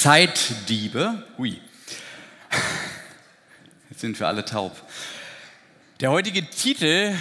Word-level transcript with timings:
Zeitdiebe. 0.00 1.22
Hui. 1.36 1.60
Jetzt 3.90 4.00
sind 4.00 4.18
wir 4.18 4.28
alle 4.28 4.46
taub. 4.46 4.74
Der 6.00 6.10
heutige 6.10 6.48
Titel 6.48 7.14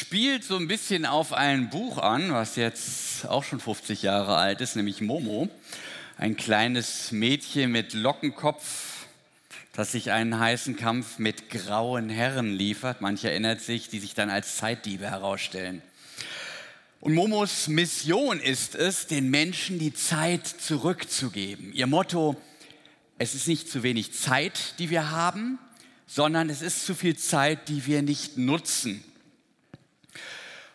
spielt 0.00 0.44
so 0.44 0.56
ein 0.56 0.66
bisschen 0.66 1.04
auf 1.04 1.34
ein 1.34 1.68
Buch 1.68 1.98
an, 1.98 2.32
was 2.32 2.56
jetzt 2.56 3.28
auch 3.28 3.44
schon 3.44 3.60
50 3.60 4.00
Jahre 4.00 4.36
alt 4.36 4.62
ist, 4.62 4.76
nämlich 4.76 5.02
Momo. 5.02 5.50
Ein 6.16 6.38
kleines 6.38 7.12
Mädchen 7.12 7.70
mit 7.70 7.92
Lockenkopf, 7.92 9.04
das 9.74 9.92
sich 9.92 10.10
einen 10.10 10.40
heißen 10.40 10.74
Kampf 10.76 11.18
mit 11.18 11.50
grauen 11.50 12.08
Herren 12.08 12.50
liefert. 12.50 13.02
Manche 13.02 13.28
erinnert 13.28 13.60
sich, 13.60 13.90
die 13.90 14.00
sich 14.00 14.14
dann 14.14 14.30
als 14.30 14.56
Zeitdiebe 14.56 15.10
herausstellen. 15.10 15.82
Und 17.00 17.14
Momos 17.14 17.68
Mission 17.68 18.40
ist 18.40 18.74
es, 18.74 19.06
den 19.06 19.30
Menschen 19.30 19.78
die 19.78 19.94
Zeit 19.94 20.46
zurückzugeben. 20.46 21.72
Ihr 21.72 21.86
Motto, 21.86 22.36
es 23.18 23.36
ist 23.36 23.46
nicht 23.46 23.70
zu 23.70 23.84
wenig 23.84 24.14
Zeit, 24.14 24.74
die 24.80 24.90
wir 24.90 25.12
haben, 25.12 25.60
sondern 26.08 26.50
es 26.50 26.60
ist 26.60 26.84
zu 26.84 26.96
viel 26.96 27.16
Zeit, 27.16 27.68
die 27.68 27.86
wir 27.86 28.02
nicht 28.02 28.36
nutzen. 28.36 29.04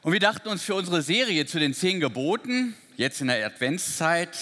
Und 0.02 0.14
wir 0.14 0.22
dachten 0.22 0.48
uns 0.48 0.64
für 0.64 0.76
unsere 0.76 1.02
Serie 1.02 1.45
zu 1.45 1.59
den 1.59 1.73
zehn 1.73 2.00
Geboten, 2.00 2.73
jetzt 2.95 3.20
in 3.20 3.28
der 3.28 3.45
Adventszeit, 3.45 4.38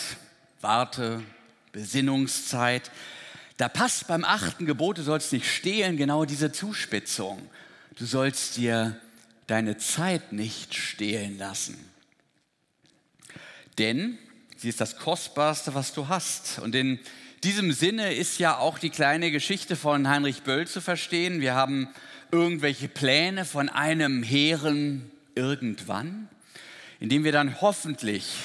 Warte, 0.61 1.23
Besinnungszeit, 1.72 2.91
da 3.58 3.70
passt 3.70 4.08
beim 4.08 4.23
achten 4.23 4.67
Gebot, 4.67 5.00
du 5.00 5.03
sollst 5.03 5.34
nicht 5.34 5.48
stehlen, 5.48 5.98
genau 5.98 6.25
diese 6.25 6.52
Zuspitzung. 6.52 7.41
Du 7.95 8.05
sollst 8.05 8.58
dir 8.58 9.00
deine 9.51 9.77
Zeit 9.77 10.31
nicht 10.31 10.75
stehlen 10.75 11.37
lassen. 11.37 11.77
Denn 13.77 14.17
sie 14.55 14.69
ist 14.69 14.79
das 14.79 14.97
Kostbarste, 14.97 15.75
was 15.75 15.93
du 15.93 16.08
hast. 16.08 16.59
Und 16.59 16.73
in 16.73 16.99
diesem 17.43 17.73
Sinne 17.73 18.13
ist 18.13 18.39
ja 18.39 18.58
auch 18.58 18.80
die 18.80 18.89
kleine 18.89 19.30
Geschichte 19.30 19.75
von 19.75 20.08
Heinrich 20.08 20.43
Böll 20.43 20.67
zu 20.67 20.80
verstehen. 20.80 21.41
Wir 21.41 21.53
haben 21.53 21.89
irgendwelche 22.31 22.88
Pläne 22.88 23.43
von 23.43 23.67
einem 23.67 24.23
hehren 24.23 25.11
irgendwann, 25.35 26.30
in 27.02 27.09
dem 27.09 27.25
wir 27.25 27.33
dann 27.33 27.59
hoffentlich 27.59 28.36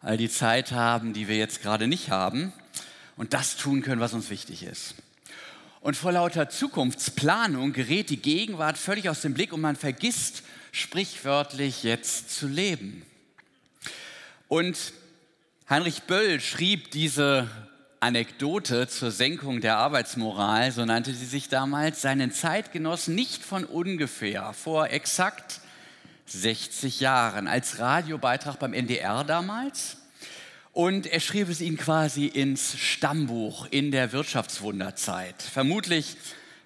all 0.00 0.16
die 0.16 0.30
Zeit 0.30 0.70
haben, 0.70 1.14
die 1.14 1.26
wir 1.26 1.36
jetzt 1.36 1.62
gerade 1.62 1.88
nicht 1.88 2.10
haben 2.10 2.52
und 3.16 3.34
das 3.34 3.56
tun 3.56 3.82
können, 3.82 4.00
was 4.00 4.14
uns 4.14 4.30
wichtig 4.30 4.62
ist. 4.62 4.94
Und 5.82 5.96
vor 5.96 6.12
lauter 6.12 6.48
Zukunftsplanung 6.48 7.72
gerät 7.72 8.08
die 8.08 8.22
Gegenwart 8.22 8.78
völlig 8.78 9.08
aus 9.08 9.20
dem 9.20 9.34
Blick 9.34 9.52
und 9.52 9.60
man 9.60 9.74
vergisst 9.74 10.44
sprichwörtlich 10.70 11.82
jetzt 11.82 12.30
zu 12.30 12.46
leben. 12.46 13.04
Und 14.46 14.78
Heinrich 15.68 16.04
Böll 16.04 16.38
schrieb 16.40 16.92
diese 16.92 17.50
Anekdote 17.98 18.86
zur 18.86 19.10
Senkung 19.10 19.60
der 19.60 19.76
Arbeitsmoral, 19.78 20.70
so 20.70 20.84
nannte 20.84 21.12
sie 21.12 21.26
sich 21.26 21.48
damals, 21.48 22.00
seinen 22.00 22.30
Zeitgenossen 22.30 23.16
nicht 23.16 23.42
von 23.42 23.64
ungefähr 23.64 24.52
vor 24.52 24.88
exakt 24.90 25.60
60 26.26 27.00
Jahren 27.00 27.48
als 27.48 27.80
Radiobeitrag 27.80 28.60
beim 28.60 28.72
NDR 28.72 29.24
damals 29.24 29.96
und 30.72 31.06
er 31.06 31.20
schrieb 31.20 31.48
es 31.48 31.60
ihnen 31.60 31.76
quasi 31.76 32.26
ins 32.26 32.78
Stammbuch 32.78 33.66
in 33.70 33.90
der 33.90 34.12
Wirtschaftswunderzeit. 34.12 35.40
Vermutlich 35.42 36.16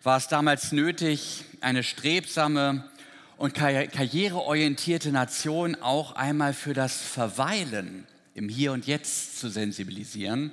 war 0.02 0.16
es 0.16 0.28
damals 0.28 0.70
nötig, 0.72 1.44
eine 1.60 1.82
strebsame 1.82 2.88
und 3.36 3.54
karriereorientierte 3.54 5.10
Nation 5.10 5.74
auch 5.74 6.12
einmal 6.12 6.54
für 6.54 6.72
das 6.72 7.00
Verweilen 7.00 8.06
im 8.34 8.48
Hier 8.48 8.72
und 8.72 8.86
Jetzt 8.86 9.40
zu 9.40 9.48
sensibilisieren, 9.48 10.52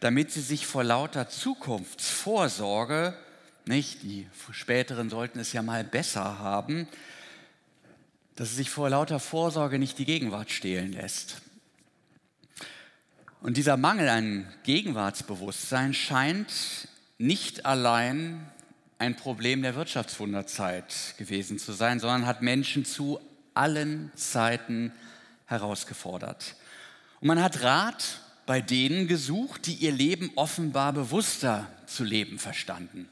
damit 0.00 0.30
sie 0.30 0.40
sich 0.40 0.66
vor 0.66 0.84
lauter 0.84 1.28
Zukunftsvorsorge, 1.28 3.16
nicht, 3.64 4.04
die 4.04 4.28
späteren 4.52 5.10
sollten 5.10 5.40
es 5.40 5.52
ja 5.52 5.62
mal 5.62 5.82
besser 5.82 6.38
haben, 6.38 6.86
dass 8.36 8.50
sie 8.50 8.56
sich 8.56 8.70
vor 8.70 8.90
lauter 8.90 9.18
Vorsorge 9.18 9.80
nicht 9.80 9.98
die 9.98 10.04
Gegenwart 10.04 10.52
stehlen 10.52 10.92
lässt. 10.92 11.42
Und 13.46 13.56
dieser 13.56 13.76
Mangel 13.76 14.08
an 14.08 14.52
Gegenwartsbewusstsein 14.64 15.94
scheint 15.94 16.50
nicht 17.16 17.64
allein 17.64 18.44
ein 18.98 19.14
Problem 19.14 19.62
der 19.62 19.76
Wirtschaftswunderzeit 19.76 21.14
gewesen 21.16 21.60
zu 21.60 21.70
sein, 21.70 22.00
sondern 22.00 22.26
hat 22.26 22.42
Menschen 22.42 22.84
zu 22.84 23.20
allen 23.54 24.10
Zeiten 24.16 24.90
herausgefordert. 25.44 26.56
Und 27.20 27.28
man 27.28 27.40
hat 27.40 27.62
Rat 27.62 28.18
bei 28.46 28.60
denen 28.60 29.06
gesucht, 29.06 29.66
die 29.66 29.74
ihr 29.74 29.92
Leben 29.92 30.32
offenbar 30.34 30.92
bewusster 30.92 31.68
zu 31.86 32.02
leben 32.02 32.40
verstanden. 32.40 33.08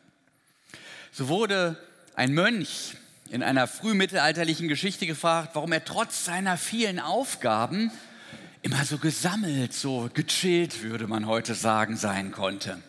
So 1.12 1.28
wurde 1.28 1.76
ein 2.16 2.34
Mönch 2.34 2.96
in 3.30 3.44
einer 3.44 3.68
frühmittelalterlichen 3.68 4.66
Geschichte 4.66 5.06
gefragt, 5.06 5.50
warum 5.54 5.70
er 5.70 5.84
trotz 5.84 6.24
seiner 6.24 6.56
vielen 6.56 6.98
Aufgaben 6.98 7.92
immer 8.64 8.84
so 8.86 8.96
gesammelt, 8.96 9.74
so 9.74 10.08
gechillt, 10.14 10.82
würde 10.82 11.06
man 11.06 11.26
heute 11.26 11.54
sagen, 11.54 11.98
sein 11.98 12.32
konnte. 12.32 12.82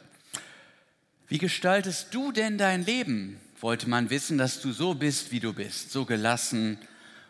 Wie 1.28 1.38
gestaltest 1.38 2.14
du 2.14 2.32
denn 2.32 2.58
dein 2.58 2.86
Leben? 2.86 3.42
Wollte 3.60 3.90
man 3.90 4.10
wissen, 4.10 4.38
dass 4.38 4.62
du 4.62 4.72
so 4.72 4.94
bist, 4.94 5.34
wie 5.34 5.42
du 5.42 5.52
bist, 5.52 5.92
so 5.92 6.06
gelassen 6.06 6.78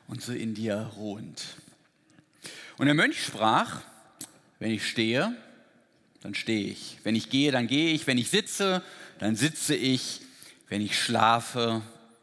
und 0.08 0.22
so 0.22 0.32
in 0.32 0.54
dir 0.54 0.92
ruhend. 0.96 1.42
Und 2.78 2.86
der 2.86 2.94
Mönch 2.94 3.24
sprach, 3.24 3.82
wenn 4.60 4.70
ich 4.70 4.88
stehe, 4.88 5.36
dann 6.22 6.36
stehe 6.36 6.68
ich. 6.68 7.00
Wenn 7.04 7.16
ich 7.16 7.32
gehe, 7.32 7.52
dann 7.52 7.66
gehe 7.66 7.94
ich. 7.94 8.06
Wenn 8.06 8.20
ich 8.20 8.30
sitze, 8.30 8.84
dann 9.18 9.36
sitze 9.36 9.76
ich. 9.76 10.22
Wenn 10.70 10.82
ich 10.82 11.00
schlafe, 11.00 11.82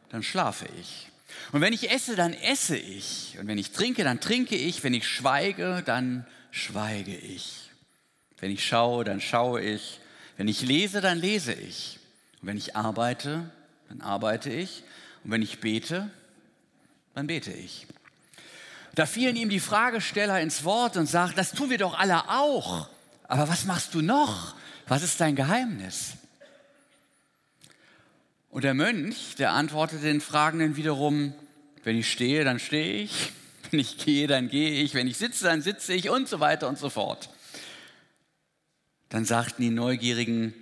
dann 0.09 0.23
schlafe 0.23 0.67
ich. 0.79 1.09
Und 1.51 1.61
wenn 1.61 1.73
ich 1.73 1.91
esse, 1.91 2.15
dann 2.15 2.33
esse 2.33 2.77
ich. 2.77 3.37
Und 3.39 3.47
wenn 3.47 3.57
ich 3.57 3.71
trinke, 3.71 4.03
dann 4.03 4.19
trinke 4.19 4.55
ich. 4.55 4.83
Wenn 4.83 4.93
ich 4.93 5.07
schweige, 5.07 5.83
dann 5.85 6.25
schweige 6.51 7.15
ich. 7.15 7.69
Wenn 8.39 8.51
ich 8.51 8.65
schaue, 8.65 9.03
dann 9.03 9.21
schaue 9.21 9.61
ich. 9.61 9.99
Wenn 10.37 10.47
ich 10.47 10.61
lese, 10.61 11.01
dann 11.01 11.19
lese 11.19 11.53
ich. 11.53 11.99
Und 12.41 12.47
wenn 12.47 12.57
ich 12.57 12.75
arbeite, 12.75 13.49
dann 13.89 14.01
arbeite 14.01 14.51
ich. 14.51 14.83
Und 15.23 15.31
wenn 15.31 15.41
ich 15.41 15.59
bete, 15.59 16.09
dann 17.13 17.27
bete 17.27 17.51
ich. 17.51 17.87
Da 18.95 19.05
fielen 19.05 19.35
ihm 19.35 19.49
die 19.49 19.59
Fragesteller 19.59 20.39
ins 20.41 20.63
Wort 20.63 20.97
und 20.97 21.07
sagten, 21.07 21.35
das 21.35 21.51
tun 21.51 21.69
wir 21.69 21.77
doch 21.77 21.97
alle 21.97 22.29
auch. 22.29 22.89
Aber 23.27 23.47
was 23.47 23.65
machst 23.65 23.93
du 23.93 24.01
noch? 24.01 24.55
Was 24.87 25.01
ist 25.01 25.19
dein 25.21 25.35
Geheimnis? 25.35 26.13
Und 28.53 28.63
der 28.63 28.75
Mönch, 28.75 29.33
der 29.39 29.53
antwortete 29.53 30.03
den 30.03 30.21
Fragenden 30.21 30.75
wiederum, 30.75 31.33
wenn 31.83 31.97
ich 31.97 32.11
stehe, 32.11 32.43
dann 32.43 32.59
stehe 32.59 33.01
ich. 33.01 33.31
Wenn 33.71 33.79
ich 33.79 33.97
gehe, 33.97 34.27
dann 34.27 34.47
gehe 34.47 34.83
ich. 34.83 34.93
Wenn 34.93 35.07
ich 35.07 35.17
sitze, 35.17 35.45
dann 35.45 35.63
sitze 35.63 35.95
ich 35.95 36.11
und 36.11 36.27
so 36.27 36.39
weiter 36.39 36.69
und 36.69 36.77
so 36.77 36.91
fort. 36.91 37.31
Dann 39.09 39.25
sagten 39.25 39.63
die 39.63 39.71
Neugierigen, 39.71 40.53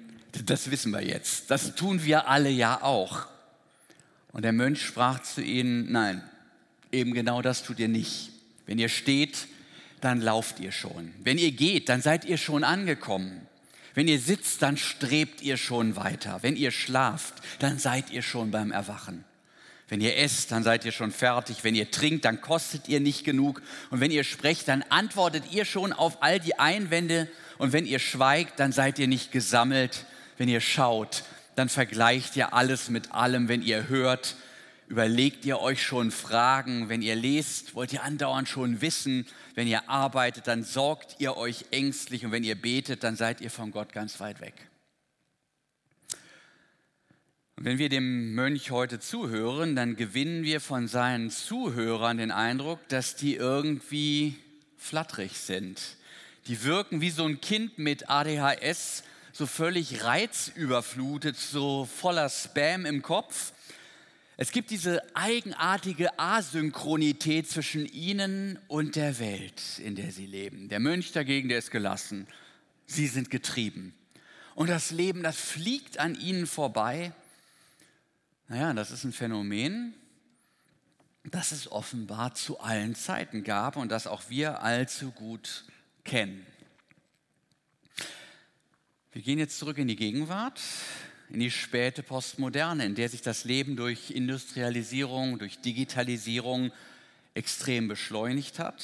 das 0.45 0.71
wissen 0.71 0.93
wir 0.93 1.01
jetzt. 1.01 1.51
Das 1.51 1.75
tun 1.75 2.05
wir 2.05 2.29
alle 2.29 2.49
ja 2.49 2.81
auch. 2.81 3.27
Und 4.31 4.43
der 4.43 4.53
Mönch 4.53 4.81
sprach 4.81 5.21
zu 5.21 5.41
ihnen, 5.41 5.91
nein, 5.91 6.23
eben 6.93 7.13
genau 7.13 7.41
das 7.41 7.61
tut 7.61 7.77
ihr 7.79 7.89
nicht. 7.89 8.29
Wenn 8.65 8.79
ihr 8.79 8.87
steht, 8.87 9.47
dann 9.99 10.21
lauft 10.21 10.61
ihr 10.61 10.71
schon. 10.71 11.13
Wenn 11.25 11.37
ihr 11.37 11.51
geht, 11.51 11.89
dann 11.89 12.01
seid 12.01 12.23
ihr 12.23 12.37
schon 12.37 12.63
angekommen. 12.63 13.40
Wenn 13.93 14.07
ihr 14.07 14.19
sitzt, 14.19 14.61
dann 14.61 14.77
strebt 14.77 15.41
ihr 15.41 15.57
schon 15.57 15.95
weiter. 15.95 16.39
Wenn 16.41 16.55
ihr 16.55 16.71
schlaft, 16.71 17.33
dann 17.59 17.77
seid 17.77 18.09
ihr 18.09 18.21
schon 18.21 18.51
beim 18.51 18.71
Erwachen. 18.71 19.25
Wenn 19.89 19.99
ihr 19.99 20.17
esst, 20.17 20.53
dann 20.53 20.63
seid 20.63 20.85
ihr 20.85 20.93
schon 20.93 21.11
fertig. 21.11 21.65
Wenn 21.65 21.75
ihr 21.75 21.91
trinkt, 21.91 22.23
dann 22.23 22.39
kostet 22.39 22.87
ihr 22.87 23.01
nicht 23.01 23.25
genug. 23.25 23.61
Und 23.89 23.99
wenn 23.99 24.09
ihr 24.09 24.23
sprecht, 24.23 24.69
dann 24.69 24.83
antwortet 24.83 25.43
ihr 25.51 25.65
schon 25.65 25.91
auf 25.91 26.23
all 26.23 26.39
die 26.39 26.57
Einwände. 26.57 27.27
Und 27.57 27.73
wenn 27.73 27.85
ihr 27.85 27.99
schweigt, 27.99 28.59
dann 28.61 28.71
seid 28.71 28.99
ihr 28.99 29.09
nicht 29.09 29.33
gesammelt. 29.33 30.05
Wenn 30.37 30.47
ihr 30.47 30.61
schaut, 30.61 31.23
dann 31.57 31.67
vergleicht 31.67 32.37
ihr 32.37 32.53
alles 32.53 32.89
mit 32.89 33.11
allem. 33.11 33.49
Wenn 33.49 33.61
ihr 33.61 33.89
hört, 33.89 34.35
überlegt 34.91 35.45
ihr 35.45 35.61
euch 35.61 35.81
schon 35.81 36.11
Fragen. 36.11 36.89
Wenn 36.89 37.01
ihr 37.01 37.15
lest, 37.15 37.75
wollt 37.75 37.93
ihr 37.93 38.03
andauernd 38.03 38.49
schon 38.49 38.81
wissen. 38.81 39.25
Wenn 39.55 39.65
ihr 39.65 39.89
arbeitet, 39.89 40.47
dann 40.47 40.65
sorgt 40.65 41.15
ihr 41.19 41.37
euch 41.37 41.63
ängstlich. 41.71 42.25
Und 42.25 42.33
wenn 42.33 42.43
ihr 42.43 42.55
betet, 42.55 43.05
dann 43.05 43.15
seid 43.15 43.39
ihr 43.39 43.49
von 43.49 43.71
Gott 43.71 43.93
ganz 43.93 44.19
weit 44.19 44.41
weg. 44.41 44.53
Und 47.55 47.63
wenn 47.63 47.77
wir 47.77 47.87
dem 47.87 48.35
Mönch 48.35 48.71
heute 48.71 48.99
zuhören, 48.99 49.77
dann 49.77 49.95
gewinnen 49.95 50.43
wir 50.43 50.59
von 50.59 50.89
seinen 50.89 51.29
Zuhörern 51.29 52.17
den 52.17 52.31
Eindruck, 52.31 52.85
dass 52.89 53.15
die 53.15 53.35
irgendwie 53.35 54.35
flatterig 54.77 55.37
sind. 55.37 55.79
Die 56.47 56.65
wirken 56.65 56.99
wie 56.99 57.11
so 57.11 57.23
ein 57.23 57.39
Kind 57.39 57.77
mit 57.77 58.09
ADHS, 58.09 59.03
so 59.31 59.45
völlig 59.45 60.03
reizüberflutet, 60.03 61.37
so 61.37 61.85
voller 61.85 62.27
Spam 62.27 62.85
im 62.85 63.01
Kopf. 63.01 63.53
Es 64.37 64.51
gibt 64.51 64.71
diese 64.71 65.03
eigenartige 65.15 66.17
Asynchronität 66.17 67.49
zwischen 67.49 67.85
ihnen 67.85 68.57
und 68.67 68.95
der 68.95 69.19
Welt, 69.19 69.61
in 69.79 69.95
der 69.95 70.11
sie 70.11 70.25
leben. 70.25 70.69
Der 70.69 70.79
Mönch 70.79 71.11
dagegen, 71.11 71.49
der 71.49 71.59
ist 71.59 71.69
gelassen. 71.69 72.27
Sie 72.85 73.07
sind 73.07 73.29
getrieben. 73.29 73.93
Und 74.55 74.69
das 74.69 74.91
Leben, 74.91 75.23
das 75.23 75.37
fliegt 75.37 75.99
an 75.99 76.15
ihnen 76.15 76.47
vorbei. 76.47 77.13
Naja, 78.47 78.73
das 78.73 78.91
ist 78.91 79.03
ein 79.03 79.13
Phänomen, 79.13 79.93
das 81.23 81.51
es 81.51 81.71
offenbar 81.71 82.33
zu 82.33 82.59
allen 82.59 82.95
Zeiten 82.95 83.43
gab 83.43 83.75
und 83.75 83.89
das 83.89 84.07
auch 84.07 84.23
wir 84.29 84.61
allzu 84.61 85.11
gut 85.11 85.65
kennen. 86.03 86.45
Wir 89.11 89.21
gehen 89.21 89.39
jetzt 89.39 89.59
zurück 89.59 89.77
in 89.77 89.87
die 89.87 89.95
Gegenwart, 89.95 90.61
in 91.31 91.39
die 91.39 91.51
späte 91.51 92.03
Postmoderne, 92.03 92.85
in 92.85 92.95
der 92.95 93.07
sich 93.07 93.21
das 93.21 93.45
Leben 93.45 93.75
durch 93.75 94.11
Industrialisierung, 94.11 95.39
durch 95.39 95.59
Digitalisierung 95.59 96.71
extrem 97.33 97.87
beschleunigt 97.87 98.59
hat. 98.59 98.83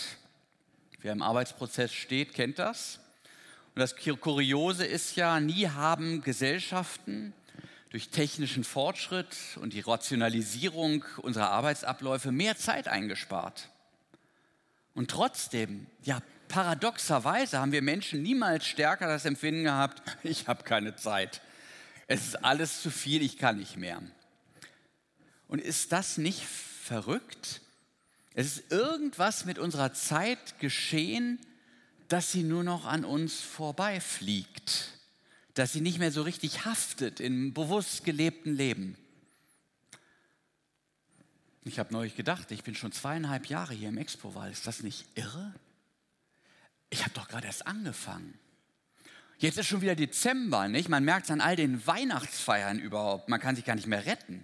Wer 1.02 1.12
im 1.12 1.22
Arbeitsprozess 1.22 1.94
steht, 1.94 2.34
kennt 2.34 2.58
das. 2.58 3.00
Und 3.76 3.82
das 3.82 3.96
Kuriose 3.96 4.86
ist 4.86 5.18
ja, 5.18 5.40
nie 5.40 5.68
haben 5.68 6.22
Gesellschaften 6.22 7.34
durch 7.90 8.10
technischen 8.10 8.64
Fortschritt 8.64 9.36
und 9.62 9.74
die 9.74 9.82
Rationalisierung 9.82 11.04
unserer 11.18 11.50
Arbeitsabläufe 11.52 12.32
mehr 12.32 12.58
Zeit 12.58 12.88
eingespart. 12.88 13.70
Und 14.94 15.12
trotzdem, 15.12 15.86
ja, 16.04 16.22
paradoxerweise 16.48 17.60
haben 17.60 17.72
wir 17.72 17.82
Menschen 17.82 18.24
niemals 18.24 18.66
stärker 18.66 19.08
das 19.08 19.26
Empfinden 19.26 19.66
gehabt, 19.66 20.02
ich 20.24 20.48
habe 20.48 20.64
keine 20.64 20.96
Zeit. 20.96 21.42
Es 22.08 22.28
ist 22.28 22.36
alles 22.44 22.82
zu 22.82 22.90
viel, 22.90 23.22
ich 23.22 23.38
kann 23.38 23.58
nicht 23.58 23.76
mehr. 23.76 24.02
Und 25.48 25.60
ist 25.60 25.92
das 25.92 26.18
nicht 26.18 26.42
verrückt? 26.42 27.62
Es 28.34 28.58
ist 28.58 28.72
irgendwas 28.72 29.46
mit 29.46 29.60
unserer 29.60 29.94
Zeit 29.94 30.60
geschehen, 30.60 31.40
dass 32.08 32.32
sie 32.32 32.44
nur 32.44 32.64
noch 32.64 32.86
an 32.86 33.04
uns 33.04 33.42
vorbeifliegt, 33.42 34.94
dass 35.54 35.74
sie 35.74 35.82
nicht 35.82 36.00
mehr 36.00 36.12
so 36.12 36.22
richtig 36.22 36.66
haftet 36.66 37.20
im 37.20 37.54
bewusst 37.54 38.06
gelebten 38.06 38.56
Leben. 38.56 38.98
Ich 41.66 41.80
habe 41.80 41.92
neulich 41.92 42.16
gedacht, 42.16 42.52
ich 42.52 42.64
bin 42.64 42.76
schon 42.76 42.94
zweieinhalb 42.94 43.48
Jahre 43.48 43.74
hier 43.74 43.90
im 43.90 43.98
Expo-Wald. 43.98 44.54
Ist 44.54 44.68
das 44.68 44.84
nicht 44.84 45.06
irre? 45.16 45.54
Ich 46.90 47.04
habe 47.04 47.14
doch 47.14 47.28
gerade 47.28 47.48
erst 47.48 47.68
angefangen. 47.68 48.40
Jetzt 49.40 49.60
ist 49.60 49.68
schon 49.68 49.82
wieder 49.82 49.94
Dezember, 49.94 50.68
nicht? 50.68 50.90
Man 50.90 51.04
merkt 51.04 51.26
es 51.26 51.32
an 51.32 51.42
all 51.42 51.56
den 51.56 51.86
Weihnachtsfeiern 51.86 52.80
überhaupt. 52.80 53.30
Man 53.30 53.40
kann 53.40 53.56
sich 53.56 53.66
gar 53.66 53.76
nicht 53.76 53.86
mehr 53.86 54.08
retten. 54.08 54.44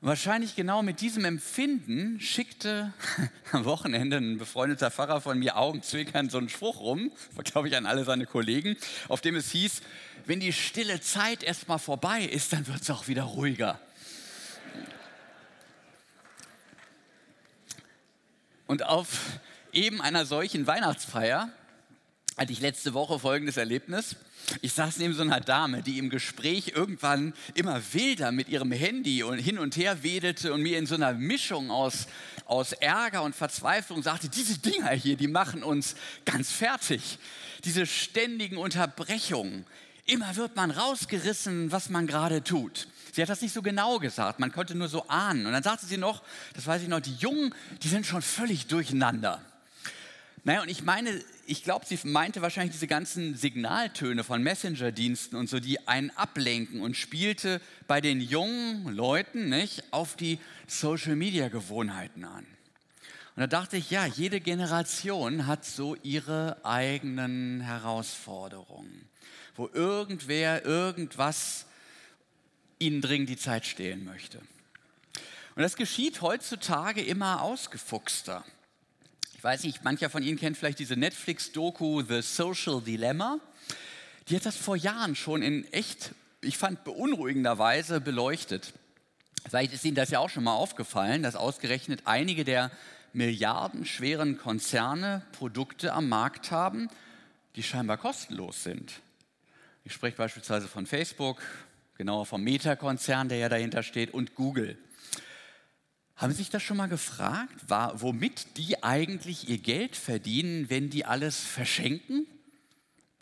Wahrscheinlich 0.00 0.56
genau 0.56 0.82
mit 0.82 1.02
diesem 1.02 1.26
Empfinden 1.26 2.18
schickte 2.18 2.94
am 3.52 3.66
Wochenende 3.66 4.16
ein 4.16 4.38
befreundeter 4.38 4.90
Pfarrer 4.90 5.20
von 5.20 5.38
mir 5.38 5.56
augenzwinkernd 5.56 6.30
so 6.30 6.38
einen 6.38 6.48
Spruch 6.48 6.80
rum, 6.80 7.12
glaube 7.44 7.68
ich 7.68 7.76
an 7.76 7.84
alle 7.84 8.04
seine 8.04 8.24
Kollegen, 8.24 8.76
auf 9.08 9.20
dem 9.20 9.36
es 9.36 9.50
hieß, 9.50 9.82
wenn 10.24 10.40
die 10.40 10.54
stille 10.54 11.00
Zeit 11.00 11.42
erstmal 11.42 11.78
vorbei 11.78 12.22
ist, 12.22 12.54
dann 12.54 12.66
wird 12.66 12.80
es 12.80 12.88
auch 12.88 13.08
wieder 13.08 13.24
ruhiger. 13.24 13.78
Und 18.66 18.84
auf 18.84 19.38
eben 19.72 20.00
einer 20.00 20.24
solchen 20.24 20.66
Weihnachtsfeier 20.66 21.50
hatte 22.36 22.52
ich 22.52 22.60
letzte 22.60 22.92
Woche 22.92 23.18
folgendes 23.18 23.56
Erlebnis. 23.56 24.16
Ich 24.60 24.74
saß 24.74 24.98
neben 24.98 25.14
so 25.14 25.22
einer 25.22 25.40
Dame, 25.40 25.82
die 25.82 25.98
im 25.98 26.10
Gespräch 26.10 26.72
irgendwann 26.74 27.32
immer 27.54 27.80
wilder 27.92 28.30
mit 28.30 28.48
ihrem 28.48 28.72
Handy 28.72 29.22
und 29.22 29.38
hin 29.38 29.58
und 29.58 29.76
her 29.76 30.02
wedelte 30.02 30.52
und 30.52 30.62
mir 30.62 30.78
in 30.78 30.86
so 30.86 30.96
einer 30.96 31.14
Mischung 31.14 31.70
aus, 31.70 32.06
aus 32.44 32.72
Ärger 32.72 33.22
und 33.22 33.34
Verzweiflung 33.34 34.02
sagte, 34.02 34.28
diese 34.28 34.58
Dinger 34.58 34.90
hier, 34.90 35.16
die 35.16 35.28
machen 35.28 35.62
uns 35.62 35.96
ganz 36.26 36.52
fertig. 36.52 37.18
Diese 37.64 37.86
ständigen 37.86 38.58
Unterbrechungen. 38.58 39.64
Immer 40.04 40.36
wird 40.36 40.54
man 40.56 40.70
rausgerissen, 40.70 41.72
was 41.72 41.88
man 41.88 42.06
gerade 42.06 42.44
tut. 42.44 42.86
Sie 43.12 43.22
hat 43.22 43.30
das 43.30 43.40
nicht 43.40 43.54
so 43.54 43.62
genau 43.62 43.98
gesagt, 43.98 44.40
man 44.40 44.52
konnte 44.52 44.74
nur 44.74 44.88
so 44.88 45.08
ahnen. 45.08 45.46
Und 45.46 45.52
dann 45.52 45.62
sagte 45.62 45.86
sie 45.86 45.96
noch, 45.96 46.22
das 46.52 46.66
weiß 46.66 46.82
ich 46.82 46.88
noch, 46.88 47.00
die 47.00 47.14
Jungen, 47.14 47.54
die 47.82 47.88
sind 47.88 48.04
schon 48.04 48.20
völlig 48.20 48.66
durcheinander. 48.66 49.42
Naja, 50.46 50.62
und 50.62 50.68
ich 50.68 50.84
meine, 50.84 51.24
ich 51.46 51.64
glaube, 51.64 51.86
sie 51.86 51.98
meinte 52.04 52.40
wahrscheinlich 52.40 52.70
diese 52.72 52.86
ganzen 52.86 53.34
Signaltöne 53.34 54.22
von 54.22 54.44
Messenger-Diensten 54.44 55.34
und 55.34 55.48
so, 55.48 55.58
die 55.58 55.88
einen 55.88 56.10
ablenken 56.10 56.82
und 56.82 56.96
spielte 56.96 57.60
bei 57.88 58.00
den 58.00 58.20
jungen 58.20 58.86
Leuten 58.94 59.48
nicht, 59.48 59.82
auf 59.90 60.14
die 60.14 60.38
Social-Media-Gewohnheiten 60.68 62.24
an. 62.24 62.46
Und 63.34 63.40
da 63.40 63.48
dachte 63.48 63.76
ich, 63.76 63.90
ja, 63.90 64.06
jede 64.06 64.40
Generation 64.40 65.48
hat 65.48 65.64
so 65.64 65.96
ihre 66.04 66.64
eigenen 66.64 67.60
Herausforderungen, 67.62 69.08
wo 69.56 69.68
irgendwer 69.74 70.64
irgendwas 70.64 71.66
ihnen 72.78 73.00
dringend 73.00 73.30
die 73.30 73.36
Zeit 73.36 73.66
stehlen 73.66 74.04
möchte. 74.04 74.38
Und 75.56 75.62
das 75.62 75.74
geschieht 75.74 76.20
heutzutage 76.20 77.02
immer 77.02 77.42
ausgefuchster 77.42 78.44
weiß 79.46 79.62
nicht, 79.62 79.84
mancher 79.84 80.10
von 80.10 80.24
Ihnen 80.24 80.40
kennt 80.40 80.56
vielleicht 80.56 80.80
diese 80.80 80.96
Netflix-Doku 80.96 82.02
The 82.02 82.20
Social 82.20 82.82
Dilemma. 82.82 83.38
Die 84.28 84.34
hat 84.34 84.44
das 84.44 84.56
vor 84.56 84.74
Jahren 84.74 85.14
schon 85.14 85.40
in 85.40 85.72
echt, 85.72 86.10
ich 86.40 86.58
fand, 86.58 86.82
beunruhigender 86.82 87.56
Weise 87.56 88.00
beleuchtet. 88.00 88.72
Vielleicht 89.48 89.72
ist 89.72 89.84
Ihnen 89.84 89.94
das 89.94 90.10
ja 90.10 90.18
auch 90.18 90.30
schon 90.30 90.42
mal 90.42 90.54
aufgefallen, 90.56 91.22
dass 91.22 91.36
ausgerechnet 91.36 92.02
einige 92.06 92.42
der 92.42 92.72
milliardenschweren 93.12 94.36
Konzerne 94.36 95.22
Produkte 95.30 95.92
am 95.92 96.08
Markt 96.08 96.50
haben, 96.50 96.88
die 97.54 97.62
scheinbar 97.62 97.98
kostenlos 97.98 98.64
sind. 98.64 98.94
Ich 99.84 99.92
spreche 99.92 100.16
beispielsweise 100.16 100.66
von 100.66 100.86
Facebook, 100.86 101.40
genauer 101.96 102.26
vom 102.26 102.42
Meta-Konzern, 102.42 103.28
der 103.28 103.38
ja 103.38 103.48
dahinter 103.48 103.84
steht, 103.84 104.12
und 104.12 104.34
Google. 104.34 104.76
Haben 106.16 106.32
Sie 106.32 106.38
sich 106.38 106.50
das 106.50 106.62
schon 106.62 106.78
mal 106.78 106.88
gefragt, 106.88 107.52
womit 107.68 108.56
die 108.56 108.82
eigentlich 108.82 109.50
ihr 109.50 109.58
Geld 109.58 109.96
verdienen, 109.96 110.70
wenn 110.70 110.88
die 110.88 111.04
alles 111.04 111.38
verschenken? 111.38 112.26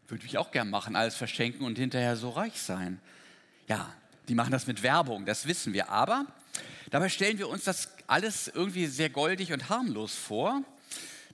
Würde 0.06 0.24
ich 0.26 0.38
auch 0.38 0.52
gern 0.52 0.70
machen, 0.70 0.94
alles 0.94 1.16
verschenken 1.16 1.66
und 1.66 1.76
hinterher 1.76 2.16
so 2.16 2.30
reich 2.30 2.60
sein. 2.60 3.00
Ja, 3.66 3.92
die 4.28 4.36
machen 4.36 4.52
das 4.52 4.68
mit 4.68 4.84
Werbung, 4.84 5.26
das 5.26 5.46
wissen 5.46 5.72
wir. 5.72 5.88
Aber 5.88 6.24
dabei 6.90 7.08
stellen 7.08 7.38
wir 7.38 7.48
uns 7.48 7.64
das 7.64 7.88
alles 8.06 8.46
irgendwie 8.46 8.86
sehr 8.86 9.10
goldig 9.10 9.52
und 9.52 9.68
harmlos 9.68 10.14
vor. 10.14 10.62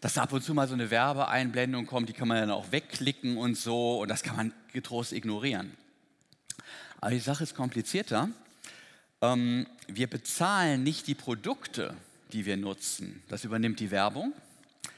Dass 0.00 0.16
ab 0.16 0.32
und 0.32 0.42
zu 0.42 0.54
mal 0.54 0.66
so 0.66 0.72
eine 0.72 0.90
Werbeeinblendung 0.90 1.84
kommt, 1.84 2.08
die 2.08 2.14
kann 2.14 2.26
man 2.26 2.38
dann 2.38 2.50
auch 2.50 2.72
wegklicken 2.72 3.36
und 3.36 3.58
so 3.58 4.00
und 4.00 4.08
das 4.08 4.22
kann 4.22 4.34
man 4.34 4.54
getrost 4.72 5.12
ignorieren. 5.12 5.76
Aber 7.02 7.10
die 7.10 7.18
Sache 7.18 7.44
ist 7.44 7.54
komplizierter 7.54 8.30
ähm, 9.20 9.66
wir 9.86 10.08
bezahlen 10.08 10.82
nicht 10.82 11.06
die 11.06 11.14
Produkte, 11.14 11.96
die 12.32 12.46
wir 12.46 12.56
nutzen. 12.56 13.22
Das 13.28 13.44
übernimmt 13.44 13.80
die 13.80 13.90
Werbung. 13.90 14.32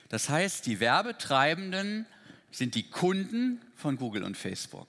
Das 0.08 0.28
heißt, 0.28 0.66
die 0.66 0.80
Werbetreibenden 0.80 2.06
sind 2.50 2.74
die 2.74 2.88
Kunden 2.88 3.60
von 3.76 3.96
Google 3.96 4.24
und 4.24 4.36
Facebook. 4.36 4.88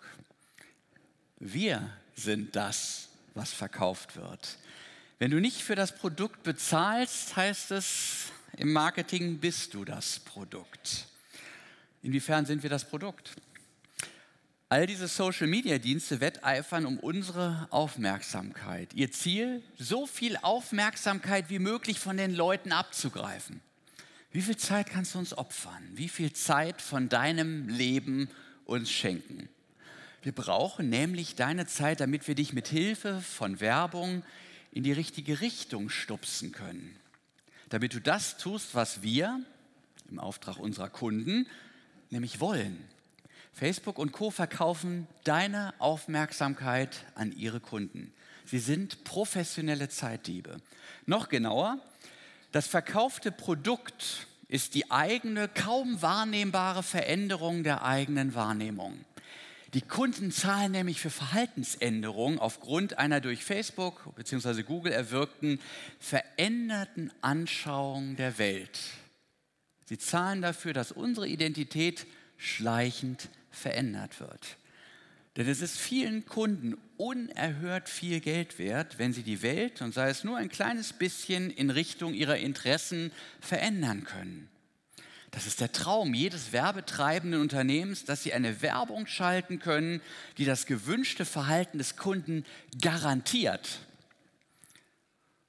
Wir 1.39 1.89
sind 2.15 2.55
das, 2.55 3.09
was 3.33 3.51
verkauft 3.51 4.15
wird. 4.15 4.57
Wenn 5.19 5.31
du 5.31 5.39
nicht 5.39 5.61
für 5.61 5.75
das 5.75 5.95
Produkt 5.95 6.43
bezahlst, 6.43 7.35
heißt 7.35 7.71
es 7.71 8.31
im 8.57 8.73
Marketing, 8.73 9.39
bist 9.39 9.73
du 9.73 9.85
das 9.85 10.19
Produkt. 10.19 11.07
Inwiefern 12.01 12.45
sind 12.45 12.61
wir 12.63 12.69
das 12.69 12.83
Produkt? 12.83 13.31
All 14.73 14.87
diese 14.87 15.07
Social-Media-Dienste 15.07 16.19
wetteifern 16.19 16.87
um 16.87 16.97
unsere 16.97 17.67
Aufmerksamkeit. 17.69 18.91
Ihr 18.95 19.11
Ziel, 19.11 19.61
so 19.77 20.07
viel 20.07 20.35
Aufmerksamkeit 20.37 21.51
wie 21.51 21.59
möglich 21.59 21.99
von 21.99 22.17
den 22.17 22.33
Leuten 22.33 22.71
abzugreifen. 22.71 23.61
Wie 24.31 24.41
viel 24.41 24.57
Zeit 24.57 24.89
kannst 24.89 25.13
du 25.13 25.19
uns 25.19 25.37
opfern? 25.37 25.83
Wie 25.93 26.09
viel 26.09 26.33
Zeit 26.33 26.81
von 26.81 27.07
deinem 27.07 27.69
Leben 27.69 28.29
uns 28.65 28.89
schenken? 28.89 29.47
Wir 30.23 30.31
brauchen 30.31 30.89
nämlich 30.89 31.35
deine 31.35 31.67
Zeit, 31.67 31.99
damit 31.99 32.27
wir 32.27 32.33
dich 32.33 32.51
mit 32.51 32.67
Hilfe 32.67 33.21
von 33.21 33.59
Werbung 33.59 34.23
in 34.71 34.81
die 34.81 34.91
richtige 34.91 35.39
Richtung 35.39 35.89
stupsen 35.89 36.51
können. 36.51 36.97
Damit 37.69 37.93
du 37.93 38.01
das 38.01 38.37
tust, 38.37 38.73
was 38.73 39.03
wir 39.03 39.39
im 40.09 40.17
Auftrag 40.17 40.57
unserer 40.57 40.89
Kunden 40.89 41.45
nämlich 42.09 42.39
wollen. 42.39 42.83
Facebook 43.53 43.99
und 43.99 44.11
Co 44.11 44.31
verkaufen 44.31 45.07
deine 45.23 45.73
Aufmerksamkeit 45.79 47.05
an 47.15 47.31
ihre 47.31 47.59
Kunden. 47.59 48.11
Sie 48.45 48.59
sind 48.59 49.03
professionelle 49.03 49.89
Zeitdiebe. 49.89 50.57
Noch 51.05 51.29
genauer, 51.29 51.77
das 52.51 52.67
verkaufte 52.67 53.31
Produkt 53.31 54.27
ist 54.47 54.75
die 54.75 54.91
eigene, 54.91 55.47
kaum 55.47 56.01
wahrnehmbare 56.01 56.83
Veränderung 56.83 57.63
der 57.63 57.83
eigenen 57.83 58.35
Wahrnehmung. 58.35 59.05
Die 59.73 59.81
Kunden 59.81 60.31
zahlen 60.31 60.71
nämlich 60.71 61.01
für 61.01 61.09
Verhaltensänderungen 61.09 62.37
aufgrund 62.37 62.99
einer 62.99 63.21
durch 63.21 63.43
Facebook 63.43 64.15
bzw. 64.15 64.61
Google 64.61 64.91
erwirkten 64.91 65.59
veränderten 65.99 67.11
Anschauung 67.21 68.15
der 68.15 68.37
Welt. 68.37 68.79
Sie 69.85 69.97
zahlen 69.97 70.43
dafür, 70.43 70.73
dass 70.73 70.91
unsere 70.91 71.27
Identität 71.27 72.05
schleichend 72.37 73.29
verändert 73.53 74.19
wird. 74.19 74.57
Denn 75.35 75.47
es 75.47 75.61
ist 75.61 75.77
vielen 75.77 76.25
Kunden 76.25 76.77
unerhört 76.97 77.89
viel 77.89 78.19
Geld 78.19 78.59
wert, 78.59 78.99
wenn 78.99 79.13
sie 79.13 79.23
die 79.23 79.41
Welt, 79.41 79.81
und 79.81 79.93
sei 79.93 80.09
es 80.09 80.23
nur 80.23 80.37
ein 80.37 80.49
kleines 80.49 80.93
bisschen, 80.93 81.49
in 81.49 81.71
Richtung 81.71 82.13
ihrer 82.13 82.37
Interessen 82.37 83.11
verändern 83.39 84.03
können. 84.03 84.49
Das 85.31 85.47
ist 85.47 85.61
der 85.61 85.71
Traum 85.71 86.13
jedes 86.13 86.51
werbetreibenden 86.51 87.41
Unternehmens, 87.41 88.05
dass 88.05 88.21
sie 88.21 88.33
eine 88.33 88.61
Werbung 88.61 89.07
schalten 89.07 89.57
können, 89.57 89.99
die 90.37 90.45
das 90.45 90.67
gewünschte 90.67 91.25
Verhalten 91.25 91.79
des 91.79 91.95
Kunden 91.95 92.45
garantiert. 92.79 93.79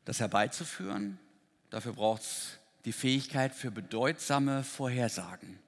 Das 0.06 0.20
herbeizuführen, 0.20 1.18
dafür 1.68 1.92
braucht 1.92 2.22
es 2.22 2.58
die 2.86 2.92
Fähigkeit 2.92 3.54
für 3.54 3.70
bedeutsame 3.70 4.64
Vorhersagen. 4.64 5.58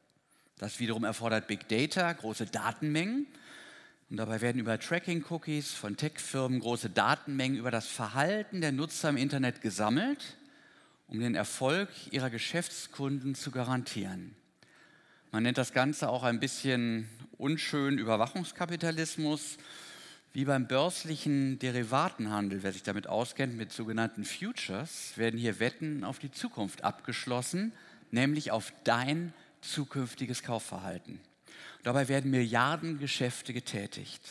Das 0.58 0.80
wiederum 0.80 1.04
erfordert 1.04 1.46
Big 1.48 1.68
Data, 1.68 2.12
große 2.12 2.46
Datenmengen. 2.46 3.26
Und 4.08 4.16
dabei 4.16 4.40
werden 4.40 4.60
über 4.60 4.78
Tracking-Cookies 4.78 5.72
von 5.72 5.96
Tech-Firmen 5.96 6.60
große 6.60 6.90
Datenmengen 6.90 7.58
über 7.58 7.70
das 7.70 7.86
Verhalten 7.86 8.60
der 8.60 8.72
Nutzer 8.72 9.08
im 9.08 9.16
Internet 9.16 9.60
gesammelt 9.60 10.36
um 11.08 11.20
den 11.20 11.34
Erfolg 11.34 11.88
ihrer 12.10 12.30
Geschäftskunden 12.30 13.34
zu 13.34 13.50
garantieren. 13.50 14.34
Man 15.30 15.42
nennt 15.42 15.58
das 15.58 15.72
Ganze 15.72 16.08
auch 16.08 16.24
ein 16.24 16.40
bisschen 16.40 17.08
unschön 17.38 17.98
Überwachungskapitalismus, 17.98 19.58
wie 20.32 20.44
beim 20.44 20.66
börslichen 20.66 21.58
Derivatenhandel. 21.58 22.62
Wer 22.62 22.72
sich 22.72 22.82
damit 22.82 23.06
auskennt, 23.06 23.56
mit 23.56 23.72
sogenannten 23.72 24.24
Futures, 24.24 25.12
werden 25.16 25.38
hier 25.38 25.60
Wetten 25.60 26.04
auf 26.04 26.18
die 26.18 26.30
Zukunft 26.30 26.84
abgeschlossen, 26.84 27.72
nämlich 28.10 28.50
auf 28.50 28.72
dein 28.84 29.32
zukünftiges 29.66 30.42
Kaufverhalten. 30.42 31.20
Dabei 31.82 32.08
werden 32.08 32.30
Milliardengeschäfte 32.30 33.52
getätigt. 33.52 34.22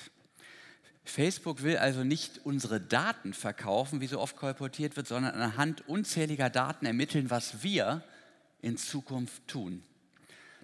Facebook 1.05 1.61
will 1.61 1.77
also 1.77 2.03
nicht 2.03 2.41
unsere 2.43 2.81
Daten 2.81 3.33
verkaufen, 3.33 4.01
wie 4.01 4.07
so 4.07 4.19
oft 4.19 4.35
kolportiert 4.35 4.97
wird, 4.97 5.07
sondern 5.07 5.35
anhand 5.35 5.87
unzähliger 5.87 6.49
Daten 6.49 6.85
ermitteln, 6.85 7.29
was 7.29 7.63
wir 7.63 8.03
in 8.61 8.77
Zukunft 8.77 9.47
tun. 9.47 9.83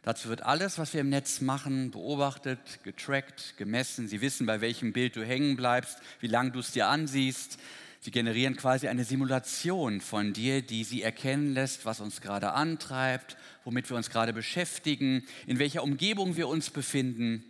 Dazu 0.02 0.30
wird 0.30 0.42
alles, 0.42 0.80
was 0.80 0.94
wir 0.96 1.02
im 1.02 1.10
Netz 1.10 1.42
machen, 1.42 1.92
beobachtet, 1.92 2.84
getrackt, 2.84 3.56
gemessen. 3.58 4.08
Sie 4.08 4.22
wissen, 4.22 4.48
bei 4.48 4.60
welchem 4.60 4.94
Bild 4.94 5.16
du 5.16 5.24
hängen 5.24 5.56
bleibst, 5.56 6.00
wie 6.20 6.28
lange 6.28 6.50
du 6.50 6.60
es 6.60 6.72
dir 6.72 6.88
ansiehst. 6.88 7.60
Sie 8.04 8.10
generieren 8.10 8.56
quasi 8.56 8.88
eine 8.88 9.04
Simulation 9.04 10.02
von 10.02 10.34
dir, 10.34 10.64
die 10.64 10.84
sie 10.84 11.04
erkennen 11.04 11.54
lässt, 11.54 11.86
was 11.86 12.00
uns 12.00 12.20
gerade 12.20 12.54
antreibt, 12.54 13.38
womit 13.64 13.88
wir 13.92 13.96
uns 13.96 14.10
gerade 14.10 14.34
beschäftigen, 14.34 15.24
in 15.46 15.60
welcher 15.60 15.84
Umgebung 15.84 16.36
wir 16.36 16.48
uns 16.48 16.72
befinden. 16.72 17.44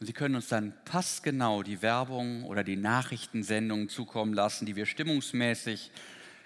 Und 0.00 0.06
Sie 0.06 0.14
können 0.14 0.34
uns 0.34 0.48
dann 0.48 0.72
passgenau 0.86 1.62
die 1.62 1.82
Werbung 1.82 2.44
oder 2.44 2.64
die 2.64 2.76
Nachrichtensendungen 2.76 3.90
zukommen 3.90 4.32
lassen, 4.32 4.64
die 4.64 4.76
wir 4.76 4.86
stimmungsmäßig 4.86 5.90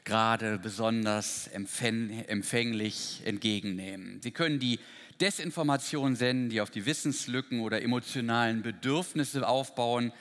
gerade 0.04 0.58
besonders 0.58 1.46
empfänglich 1.48 3.22
entgegennehmen. 3.24 4.20
Sie 4.22 4.32
können 4.32 4.58
die 4.58 4.80
Desinformation 5.20 6.16
senden, 6.16 6.48
die 6.48 6.60
auf 6.60 6.70
die 6.70 6.84
Wissenslücken 6.84 7.60
oder 7.60 7.80
emotionalen 7.80 8.62
Bedürfnisse 8.62 9.46
aufbauen, 9.46 10.12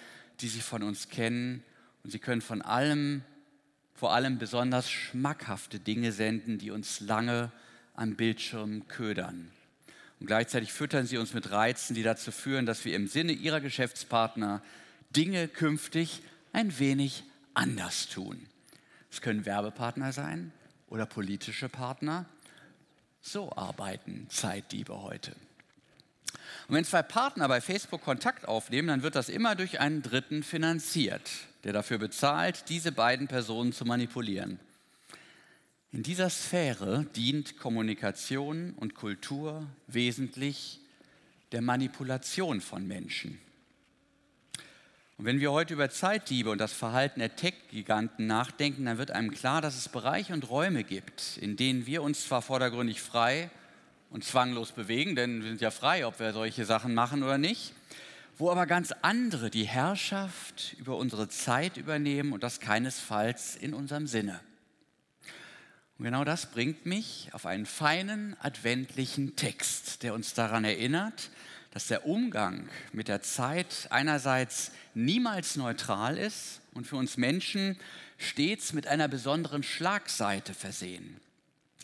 die 0.41 0.47
Sie 0.47 0.61
von 0.61 0.83
uns 0.83 1.09
kennen. 1.09 1.63
Und 2.03 2.11
Sie 2.11 2.19
können 2.19 2.41
von 2.41 2.61
allem, 2.61 3.23
vor 3.93 4.13
allem 4.13 4.37
besonders 4.37 4.89
schmackhafte 4.89 5.79
Dinge 5.79 6.11
senden, 6.11 6.57
die 6.57 6.71
uns 6.71 6.99
lange 6.99 7.51
am 7.95 8.15
Bildschirm 8.15 8.87
ködern. 8.87 9.51
Und 10.19 10.27
gleichzeitig 10.27 10.73
füttern 10.73 11.05
sie 11.05 11.17
uns 11.17 11.33
mit 11.33 11.51
Reizen, 11.51 11.93
die 11.93 12.03
dazu 12.03 12.31
führen, 12.31 12.65
dass 12.65 12.83
wir 12.85 12.95
im 12.95 13.07
Sinne 13.07 13.31
ihrer 13.31 13.61
Geschäftspartner 13.61 14.61
Dinge 15.15 15.47
künftig 15.47 16.21
ein 16.51 16.77
wenig 16.79 17.23
anders 17.53 18.07
tun. 18.07 18.45
Es 19.11 19.21
können 19.21 19.45
Werbepartner 19.45 20.11
sein 20.11 20.51
oder 20.87 21.05
politische 21.05 21.69
Partner. 21.69 22.25
So 23.21 23.51
arbeiten 23.53 24.27
Zeitdiebe 24.29 25.01
heute. 25.01 25.35
Und 26.69 26.75
wenn 26.75 26.85
zwei 26.85 27.01
Partner 27.01 27.47
bei 27.47 27.61
Facebook 27.61 28.03
Kontakt 28.03 28.47
aufnehmen, 28.47 28.89
dann 28.89 29.01
wird 29.01 29.15
das 29.15 29.27
immer 29.27 29.55
durch 29.55 29.79
einen 29.79 30.03
Dritten 30.03 30.43
finanziert, 30.43 31.27
der 31.63 31.73
dafür 31.73 31.97
bezahlt, 31.97 32.69
diese 32.69 32.91
beiden 32.91 33.27
Personen 33.27 33.73
zu 33.73 33.85
manipulieren. 33.85 34.59
In 35.91 36.03
dieser 36.03 36.29
Sphäre 36.29 37.07
dient 37.15 37.57
Kommunikation 37.57 38.75
und 38.75 38.93
Kultur 38.93 39.65
wesentlich 39.87 40.79
der 41.51 41.63
Manipulation 41.63 42.61
von 42.61 42.87
Menschen. 42.87 43.41
Und 45.17 45.25
wenn 45.25 45.39
wir 45.39 45.51
heute 45.51 45.73
über 45.73 45.89
Zeitdiebe 45.89 46.51
und 46.51 46.59
das 46.59 46.71
Verhalten 46.71 47.19
der 47.19 47.35
Tech-Giganten 47.35 48.27
nachdenken, 48.27 48.85
dann 48.85 48.99
wird 48.99 49.09
einem 49.09 49.31
klar, 49.31 49.61
dass 49.61 49.75
es 49.75 49.89
Bereiche 49.89 50.33
und 50.33 50.47
Räume 50.51 50.83
gibt, 50.83 51.37
in 51.41 51.57
denen 51.57 51.87
wir 51.87 52.03
uns 52.03 52.25
zwar 52.25 52.43
vordergründig 52.43 53.01
frei 53.01 53.49
und 54.09 54.23
zwanglos 54.23 54.71
bewegen, 54.71 55.15
denn 55.15 55.41
wir 55.41 55.49
sind 55.49 55.61
ja 55.61 55.71
frei, 55.71 56.05
ob 56.05 56.19
wir 56.19 56.33
solche 56.33 56.65
Sachen 56.65 56.93
machen 56.93 57.23
oder 57.23 57.37
nicht, 57.37 57.73
wo 58.37 58.49
aber 58.49 58.65
ganz 58.65 58.93
andere 59.01 59.49
die 59.49 59.65
Herrschaft 59.65 60.75
über 60.79 60.97
unsere 60.97 61.27
Zeit 61.29 61.77
übernehmen 61.77 62.33
und 62.33 62.41
das 62.41 62.59
keinesfalls 62.59 63.55
in 63.55 63.73
unserem 63.73 64.07
Sinne. 64.07 64.39
Und 65.97 66.05
genau 66.05 66.23
das 66.23 66.45
bringt 66.45 66.85
mich 66.85 67.29
auf 67.33 67.45
einen 67.45 67.65
feinen 67.65 68.37
adventlichen 68.39 69.35
Text, 69.35 70.01
der 70.03 70.13
uns 70.13 70.33
daran 70.33 70.63
erinnert, 70.63 71.29
dass 71.71 71.87
der 71.87 72.05
Umgang 72.05 72.69
mit 72.93 73.09
der 73.09 73.21
Zeit 73.21 73.87
einerseits 73.89 74.71
niemals 74.93 75.55
neutral 75.55 76.17
ist 76.17 76.61
und 76.73 76.87
für 76.87 76.95
uns 76.95 77.17
Menschen 77.17 77.77
stets 78.17 78.73
mit 78.73 78.87
einer 78.87 79.07
besonderen 79.07 79.61
Schlagseite 79.61 80.53
versehen. 80.53 81.19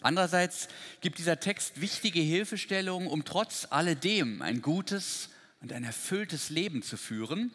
Andererseits 0.01 0.67
gibt 1.01 1.17
dieser 1.17 1.39
Text 1.39 1.81
wichtige 1.81 2.19
Hilfestellungen, 2.19 3.07
um 3.07 3.25
trotz 3.25 3.67
alledem 3.69 4.41
ein 4.41 4.61
gutes 4.61 5.29
und 5.61 5.73
ein 5.73 5.83
erfülltes 5.83 6.49
Leben 6.49 6.81
zu 6.81 6.97
führen. 6.97 7.51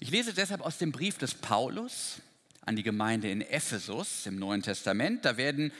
Ich 0.00 0.10
lese 0.10 0.32
deshalb 0.32 0.60
aus 0.60 0.78
dem 0.78 0.92
Brief 0.92 1.18
des 1.18 1.34
Paulus, 1.34 2.20
an 2.66 2.76
die 2.76 2.82
Gemeinde 2.82 3.30
in 3.30 3.42
Ephesus 3.42 4.26
im 4.26 4.38
Neuen 4.38 4.62
Testament. 4.62 5.24
Da 5.24 5.36
werden 5.36 5.72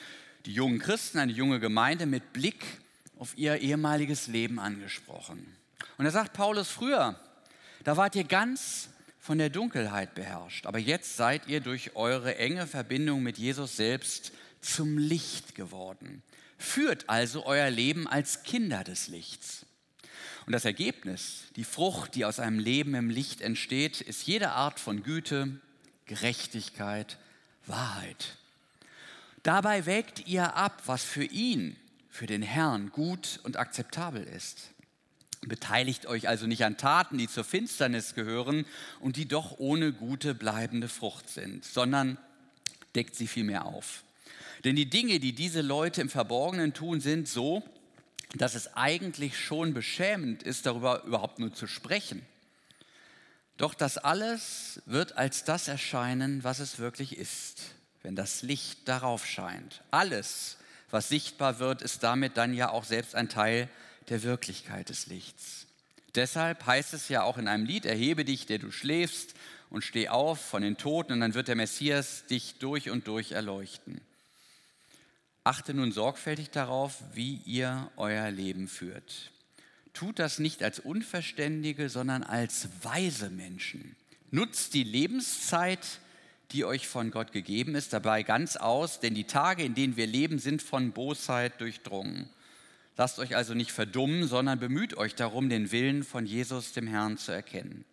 die 0.46 0.52
jungen 0.52 0.78
Christen, 0.78 1.18
eine 1.18 1.32
junge 1.32 1.60
Gemeinde 1.60 2.06
mit 2.06 2.32
Blick 2.32 2.64
auf 3.18 3.36
ihr 3.38 3.58
ehemaliges 3.60 4.26
Leben 4.26 4.58
angesprochen. 4.58 5.56
Und 5.96 6.04
da 6.04 6.10
sagt 6.10 6.32
Paulus 6.32 6.68
früher, 6.68 7.18
da 7.84 7.96
wart 7.96 8.16
ihr 8.16 8.24
ganz 8.24 8.88
von 9.18 9.38
der 9.38 9.48
Dunkelheit 9.48 10.14
beherrscht, 10.14 10.66
aber 10.66 10.78
jetzt 10.78 11.16
seid 11.16 11.48
ihr 11.48 11.60
durch 11.60 11.96
eure 11.96 12.36
enge 12.36 12.66
Verbindung 12.66 13.22
mit 13.22 13.38
Jesus 13.38 13.76
selbst 13.76 14.32
zum 14.64 14.98
Licht 14.98 15.54
geworden. 15.54 16.22
Führt 16.58 17.08
also 17.08 17.46
euer 17.46 17.70
Leben 17.70 18.06
als 18.06 18.42
Kinder 18.42 18.84
des 18.84 19.08
Lichts. 19.08 19.66
Und 20.46 20.52
das 20.52 20.64
Ergebnis, 20.64 21.44
die 21.56 21.64
Frucht, 21.64 22.14
die 22.14 22.24
aus 22.24 22.38
einem 22.38 22.58
Leben 22.58 22.94
im 22.94 23.10
Licht 23.10 23.40
entsteht, 23.40 24.00
ist 24.00 24.26
jede 24.26 24.50
Art 24.50 24.78
von 24.78 25.02
Güte, 25.02 25.60
Gerechtigkeit, 26.06 27.18
Wahrheit. 27.66 28.36
Dabei 29.42 29.86
wägt 29.86 30.26
ihr 30.26 30.54
ab, 30.54 30.82
was 30.86 31.02
für 31.02 31.24
ihn, 31.24 31.76
für 32.10 32.26
den 32.26 32.42
Herrn 32.42 32.90
gut 32.90 33.40
und 33.42 33.56
akzeptabel 33.56 34.22
ist. 34.22 34.70
Beteiligt 35.42 36.06
euch 36.06 36.28
also 36.28 36.46
nicht 36.46 36.64
an 36.64 36.78
Taten, 36.78 37.18
die 37.18 37.28
zur 37.28 37.44
Finsternis 37.44 38.14
gehören 38.14 38.64
und 39.00 39.16
die 39.16 39.26
doch 39.26 39.58
ohne 39.58 39.92
gute 39.92 40.34
bleibende 40.34 40.88
Frucht 40.88 41.28
sind, 41.28 41.64
sondern 41.64 42.18
deckt 42.94 43.14
sie 43.14 43.26
vielmehr 43.26 43.66
auf. 43.66 44.04
Denn 44.64 44.76
die 44.76 44.88
Dinge, 44.88 45.20
die 45.20 45.34
diese 45.34 45.60
Leute 45.60 46.00
im 46.00 46.08
Verborgenen 46.08 46.72
tun, 46.72 47.00
sind 47.00 47.28
so, 47.28 47.62
dass 48.34 48.54
es 48.54 48.74
eigentlich 48.74 49.38
schon 49.38 49.74
beschämend 49.74 50.42
ist, 50.42 50.66
darüber 50.66 51.04
überhaupt 51.04 51.38
nur 51.38 51.52
zu 51.52 51.66
sprechen. 51.66 52.24
Doch 53.56 53.74
das 53.74 53.98
alles 53.98 54.82
wird 54.86 55.16
als 55.16 55.44
das 55.44 55.68
erscheinen, 55.68 56.42
was 56.42 56.58
es 56.58 56.78
wirklich 56.78 57.16
ist, 57.16 57.62
wenn 58.02 58.16
das 58.16 58.42
Licht 58.42 58.88
darauf 58.88 59.26
scheint. 59.26 59.82
Alles, 59.90 60.56
was 60.90 61.08
sichtbar 61.08 61.60
wird, 61.60 61.82
ist 61.82 62.02
damit 62.02 62.36
dann 62.36 62.54
ja 62.54 62.70
auch 62.70 62.84
selbst 62.84 63.14
ein 63.14 63.28
Teil 63.28 63.68
der 64.08 64.22
Wirklichkeit 64.22 64.88
des 64.88 65.06
Lichts. 65.06 65.66
Deshalb 66.14 66.66
heißt 66.66 66.94
es 66.94 67.08
ja 67.08 67.22
auch 67.22 67.38
in 67.38 67.48
einem 67.48 67.66
Lied, 67.66 67.86
erhebe 67.86 68.24
dich, 68.24 68.46
der 68.46 68.58
du 68.58 68.70
schläfst, 68.70 69.34
und 69.70 69.82
steh 69.82 70.08
auf 70.08 70.40
von 70.40 70.62
den 70.62 70.76
Toten, 70.76 71.14
und 71.14 71.20
dann 71.20 71.34
wird 71.34 71.48
der 71.48 71.56
Messias 71.56 72.26
dich 72.26 72.56
durch 72.58 72.90
und 72.90 73.08
durch 73.08 73.32
erleuchten. 73.32 74.00
Achte 75.44 75.74
nun 75.74 75.92
sorgfältig 75.92 76.50
darauf, 76.50 77.02
wie 77.12 77.40
ihr 77.44 77.90
euer 77.96 78.30
Leben 78.30 78.66
führt 78.66 79.30
tut 79.94 80.18
das 80.18 80.38
nicht 80.38 80.62
als 80.62 80.80
Unverständige, 80.80 81.88
sondern 81.88 82.22
als 82.22 82.68
weise 82.82 83.30
Menschen. 83.30 83.96
Nutzt 84.30 84.74
die 84.74 84.82
Lebenszeit, 84.82 86.00
die 86.50 86.64
euch 86.64 86.86
von 86.88 87.10
Gott 87.10 87.32
gegeben 87.32 87.74
ist, 87.74 87.92
dabei 87.92 88.22
ganz 88.22 88.56
aus, 88.56 89.00
denn 89.00 89.14
die 89.14 89.24
Tage, 89.24 89.62
in 89.62 89.74
denen 89.74 89.96
wir 89.96 90.06
leben, 90.06 90.38
sind 90.38 90.60
von 90.60 90.92
Bosheit 90.92 91.60
durchdrungen. 91.60 92.28
Lasst 92.96 93.18
euch 93.18 93.34
also 93.34 93.54
nicht 93.54 93.72
verdummen, 93.72 94.26
sondern 94.26 94.58
bemüht 94.58 94.96
euch 94.96 95.14
darum, 95.14 95.48
den 95.48 95.72
Willen 95.72 96.04
von 96.04 96.26
Jesus, 96.26 96.72
dem 96.72 96.86
Herrn, 96.86 97.16
zu 97.16 97.32
erkennen. 97.32 97.84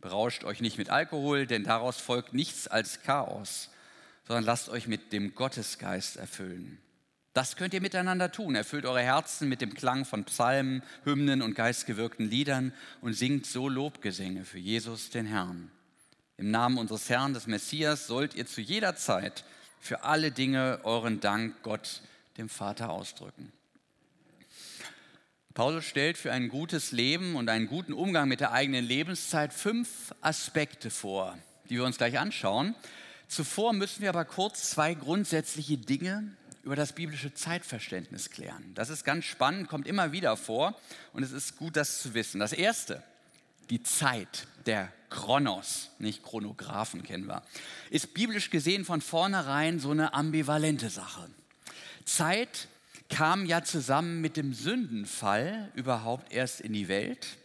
Berauscht 0.00 0.44
euch 0.44 0.60
nicht 0.60 0.78
mit 0.78 0.90
Alkohol, 0.90 1.46
denn 1.46 1.64
daraus 1.64 1.98
folgt 1.98 2.34
nichts 2.34 2.68
als 2.68 3.02
Chaos, 3.02 3.70
sondern 4.28 4.44
lasst 4.44 4.68
euch 4.68 4.86
mit 4.86 5.14
dem 5.14 5.34
Gottesgeist 5.34 6.18
erfüllen. 6.18 6.78
Das 7.32 7.56
könnt 7.56 7.72
ihr 7.72 7.80
miteinander 7.80 8.30
tun. 8.30 8.54
Erfüllt 8.54 8.84
eure 8.84 9.00
Herzen 9.00 9.48
mit 9.48 9.62
dem 9.62 9.72
Klang 9.72 10.04
von 10.04 10.24
Psalmen, 10.24 10.82
Hymnen 11.04 11.40
und 11.40 11.54
geistgewirkten 11.54 12.28
Liedern 12.28 12.74
und 13.00 13.14
singt 13.14 13.46
so 13.46 13.70
Lobgesänge 13.70 14.44
für 14.44 14.58
Jesus, 14.58 15.08
den 15.08 15.24
Herrn. 15.24 15.70
Im 16.36 16.50
Namen 16.50 16.76
unseres 16.76 17.08
Herrn, 17.08 17.32
des 17.32 17.46
Messias, 17.46 18.06
sollt 18.06 18.34
ihr 18.34 18.44
zu 18.44 18.60
jeder 18.60 18.96
Zeit 18.96 19.44
für 19.80 20.04
alle 20.04 20.30
Dinge 20.30 20.80
euren 20.82 21.20
Dank 21.20 21.62
Gott, 21.62 22.02
dem 22.36 22.50
Vater, 22.50 22.90
ausdrücken. 22.90 23.50
Paulus 25.54 25.86
stellt 25.86 26.18
für 26.18 26.32
ein 26.32 26.50
gutes 26.50 26.92
Leben 26.92 27.34
und 27.34 27.48
einen 27.48 27.66
guten 27.66 27.94
Umgang 27.94 28.28
mit 28.28 28.40
der 28.40 28.52
eigenen 28.52 28.84
Lebenszeit 28.84 29.54
fünf 29.54 30.14
Aspekte 30.20 30.90
vor, 30.90 31.38
die 31.70 31.76
wir 31.76 31.84
uns 31.84 31.96
gleich 31.96 32.18
anschauen. 32.18 32.74
Zuvor 33.28 33.74
müssen 33.74 34.00
wir 34.00 34.08
aber 34.08 34.24
kurz 34.24 34.70
zwei 34.70 34.94
grundsätzliche 34.94 35.76
Dinge 35.76 36.34
über 36.62 36.76
das 36.76 36.92
biblische 36.92 37.32
Zeitverständnis 37.32 38.30
klären. 38.30 38.72
Das 38.74 38.88
ist 38.88 39.04
ganz 39.04 39.26
spannend, 39.26 39.68
kommt 39.68 39.86
immer 39.86 40.12
wieder 40.12 40.36
vor 40.36 40.78
und 41.12 41.22
es 41.22 41.32
ist 41.32 41.56
gut, 41.56 41.76
das 41.76 42.00
zu 42.00 42.14
wissen. 42.14 42.40
Das 42.40 42.52
erste, 42.52 43.02
die 43.70 43.82
Zeit, 43.82 44.46
der 44.66 44.90
Chronos, 45.10 45.90
nicht 45.98 46.22
Chronographen 46.22 47.02
kennen 47.02 47.26
wir, 47.26 47.42
ist 47.90 48.14
biblisch 48.14 48.50
gesehen 48.50 48.84
von 48.84 49.00
vornherein 49.00 49.78
so 49.78 49.90
eine 49.90 50.14
ambivalente 50.14 50.90
Sache. 50.90 51.28
Zeit 52.04 52.68
kam 53.10 53.46
ja 53.46 53.62
zusammen 53.62 54.20
mit 54.20 54.36
dem 54.36 54.54
Sündenfall 54.54 55.70
überhaupt 55.74 56.32
erst 56.32 56.60
in 56.60 56.72
die 56.72 56.88
Welt 56.88 57.38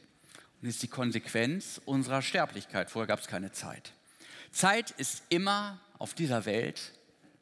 und 0.62 0.70
ist 0.70 0.82
die 0.82 0.88
Konsequenz 0.88 1.82
unserer 1.86 2.22
Sterblichkeit. 2.22 2.90
Vorher 2.90 3.08
gab 3.08 3.20
es 3.20 3.28
keine 3.28 3.52
Zeit. 3.52 3.94
Zeit 4.54 4.92
ist 4.92 5.24
immer 5.30 5.82
auf 5.98 6.14
dieser 6.14 6.46
Welt 6.46 6.94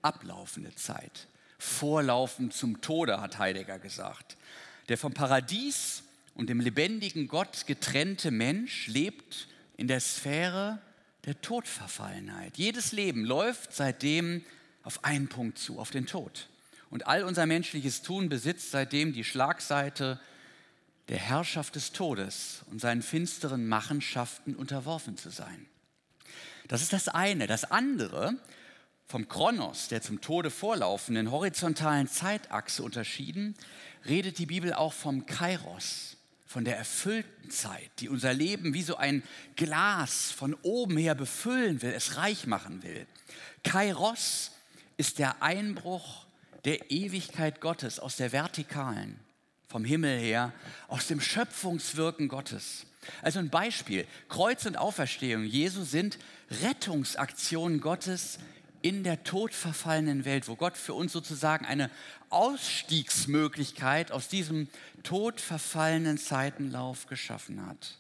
ablaufende 0.01 0.74
Zeit. 0.75 1.27
Vorlaufen 1.60 2.50
zum 2.50 2.82
Tode, 2.82 3.22
hat 3.22 3.38
Heidegger 3.38 3.77
gesagt. 3.77 4.38
Der 4.89 4.98
vom 4.98 5.13
Paradies 5.13 6.03
und 6.34 6.50
dem 6.50 6.60
lebendigen 6.60 7.27
Gott 7.27 7.68
getrennte 7.68 8.32
Mensch 8.32 8.88
lebt 8.88 9.48
in 9.77 9.88
der 9.88 10.00
Sphäre 10.00 10.80
der 11.25 11.39
Todverfallenheit. 11.41 12.58
Jedes 12.58 12.94
Leben 12.94 13.25
läuft 13.25 13.74
seitdem 13.74 14.44
auf 14.84 15.03
einen 15.03 15.27
Punkt 15.27 15.60
zu, 15.60 15.80
auf 15.80 15.91
den 15.91 16.08
Tod. 16.08 16.48
Und 16.89 17.06
all 17.08 17.24
unser 17.24 17.46
menschliches 17.46 18.01
Tun 18.01 18.27
besitzt 18.30 18.72
seitdem 18.72 19.13
die 19.13 19.24
Schlagseite 19.24 20.20
der 21.10 21.20
Herrschaft 21.20 21.75
des 21.75 21.91
Todes 21.91 22.63
und 22.72 22.82
seinen 22.82 23.01
finsteren 23.01 23.68
Machenschaften 23.68 24.56
unterworfen 24.56 25.18
zu 25.18 25.30
sein. 25.30 25.68
Das 26.68 26.82
ist 26.82 26.94
das 26.94 27.08
eine. 27.08 27.48
Das 27.48 27.70
andere, 27.70 28.36
vom 29.08 29.27
Kronos, 29.27 29.88
der 29.89 30.01
zum 30.01 30.22
Tode 30.22 30.50
vorlaufenden 30.50 31.32
horizontalen 31.32 32.08
Zeitachse 32.08 32.84
unterschieden, 32.84 33.56
redet 34.06 34.38
die 34.38 34.46
Bibel 34.46 34.74
auch 34.74 34.94
vom 34.94 35.25
Kairos, 35.25 36.18
von 36.46 36.65
der 36.65 36.77
erfüllten 36.77 37.50
Zeit, 37.50 37.91
die 38.00 38.10
unser 38.10 38.34
Leben 38.34 38.74
wie 38.74 38.84
so 38.84 38.98
ein 38.98 39.24
Glas 39.56 40.32
von 40.32 40.53
oben 40.63 40.98
her 40.98 41.15
befüllen 41.15 41.82
will, 41.82 41.91
es 41.91 42.18
reich 42.18 42.46
machen 42.46 42.84
will. 42.84 43.06
Kairos 43.63 44.51
ist 44.98 45.20
der 45.20 45.41
Einbruch 45.41 46.25
der 46.65 46.91
Ewigkeit 46.91 47.60
Gottes, 47.62 48.00
aus 48.00 48.18
der 48.18 48.32
Vertikalen, 48.32 49.20
vom 49.68 49.84
Himmel 49.84 50.20
her, 50.20 50.53
aus 50.88 51.08
dem 51.08 51.20
Schöpfungswirken 51.22 52.27
Gottes. 52.27 52.86
Also 53.21 53.39
ein 53.39 53.50
Beispiel, 53.50 54.06
Kreuz 54.30 54.65
und 54.65 54.78
Auferstehung 54.78 55.43
Jesu 55.43 55.84
sind 55.84 56.17
Rettungsaktionen 56.63 57.82
Gottes 57.82 58.39
in 58.82 59.04
der 59.04 59.24
todverfallenen 59.24 60.26
Welt, 60.26 60.47
wo 60.47 60.56
Gott 60.56 60.78
für 60.78 60.93
uns 60.93 61.12
sozusagen 61.12 61.65
eine 61.65 61.89
Ausstiegsmöglichkeit 62.30 64.12
aus 64.12 64.28
diesem 64.28 64.67
todverfallenen 65.04 66.17
Zeitenlauf 66.17 67.08
geschaffen 67.08 67.65
hat. 67.65 67.97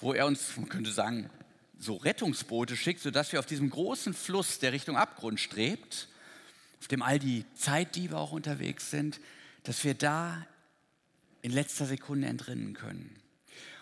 Wo 0.00 0.12
er 0.12 0.26
uns, 0.26 0.56
man 0.56 0.68
könnte 0.68 0.92
sagen, 0.92 1.30
so 1.78 1.96
Rettungsboote 1.96 2.76
schickt, 2.76 3.00
sodass 3.00 3.32
wir 3.32 3.38
auf 3.38 3.46
diesem 3.46 3.70
großen 3.70 4.14
Fluss, 4.14 4.58
der 4.58 4.72
Richtung 4.72 4.96
Abgrund 4.96 5.40
strebt, 5.40 6.08
auf 6.80 6.88
dem 6.88 7.02
all 7.02 7.18
die 7.18 7.44
Zeitdiebe 7.54 8.16
auch 8.16 8.32
unterwegs 8.32 8.90
sind, 8.90 9.20
dass 9.64 9.82
wir 9.84 9.94
da 9.94 10.46
in 11.42 11.52
letzter 11.52 11.86
Sekunde 11.86 12.28
entrinnen 12.28 12.74
können. 12.74 13.14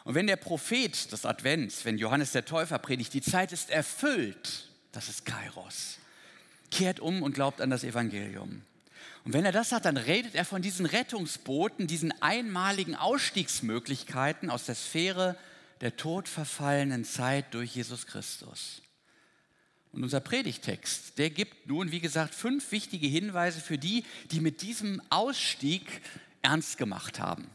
Und 0.04 0.14
wenn 0.14 0.26
der 0.26 0.36
Prophet 0.36 1.10
des 1.10 1.24
Advents, 1.24 1.84
wenn 1.84 1.98
Johannes 1.98 2.32
der 2.32 2.44
Täufer 2.44 2.78
predigt, 2.78 3.14
die 3.14 3.22
Zeit 3.22 3.52
ist 3.52 3.70
erfüllt, 3.70 4.68
das 4.92 5.08
ist 5.08 5.24
Kairos, 5.24 5.98
kehrt 6.70 7.00
um 7.00 7.22
und 7.22 7.34
glaubt 7.34 7.60
an 7.60 7.70
das 7.70 7.84
Evangelium. 7.84 8.62
Und 9.24 9.32
wenn 9.32 9.46
er 9.46 9.52
das 9.52 9.72
hat, 9.72 9.86
dann 9.86 9.96
redet 9.96 10.34
er 10.34 10.44
von 10.44 10.60
diesen 10.60 10.84
Rettungsbooten, 10.84 11.86
diesen 11.86 12.12
einmaligen 12.20 12.94
Ausstiegsmöglichkeiten 12.94 14.50
aus 14.50 14.66
der 14.66 14.74
Sphäre 14.74 15.36
der 15.80 15.96
todverfallenen 15.96 17.04
Zeit 17.04 17.54
durch 17.54 17.74
Jesus 17.74 18.06
Christus. 18.06 18.82
Und 19.92 20.02
unser 20.02 20.20
Predigtext, 20.20 21.18
der 21.18 21.30
gibt 21.30 21.68
nun, 21.68 21.90
wie 21.90 22.00
gesagt, 22.00 22.34
fünf 22.34 22.70
wichtige 22.72 23.06
Hinweise 23.06 23.60
für 23.60 23.78
die, 23.78 24.04
die 24.30 24.40
mit 24.40 24.60
diesem 24.60 25.00
Ausstieg 25.08 26.02
ernst 26.42 26.76
gemacht 26.76 27.20
haben. 27.20 27.48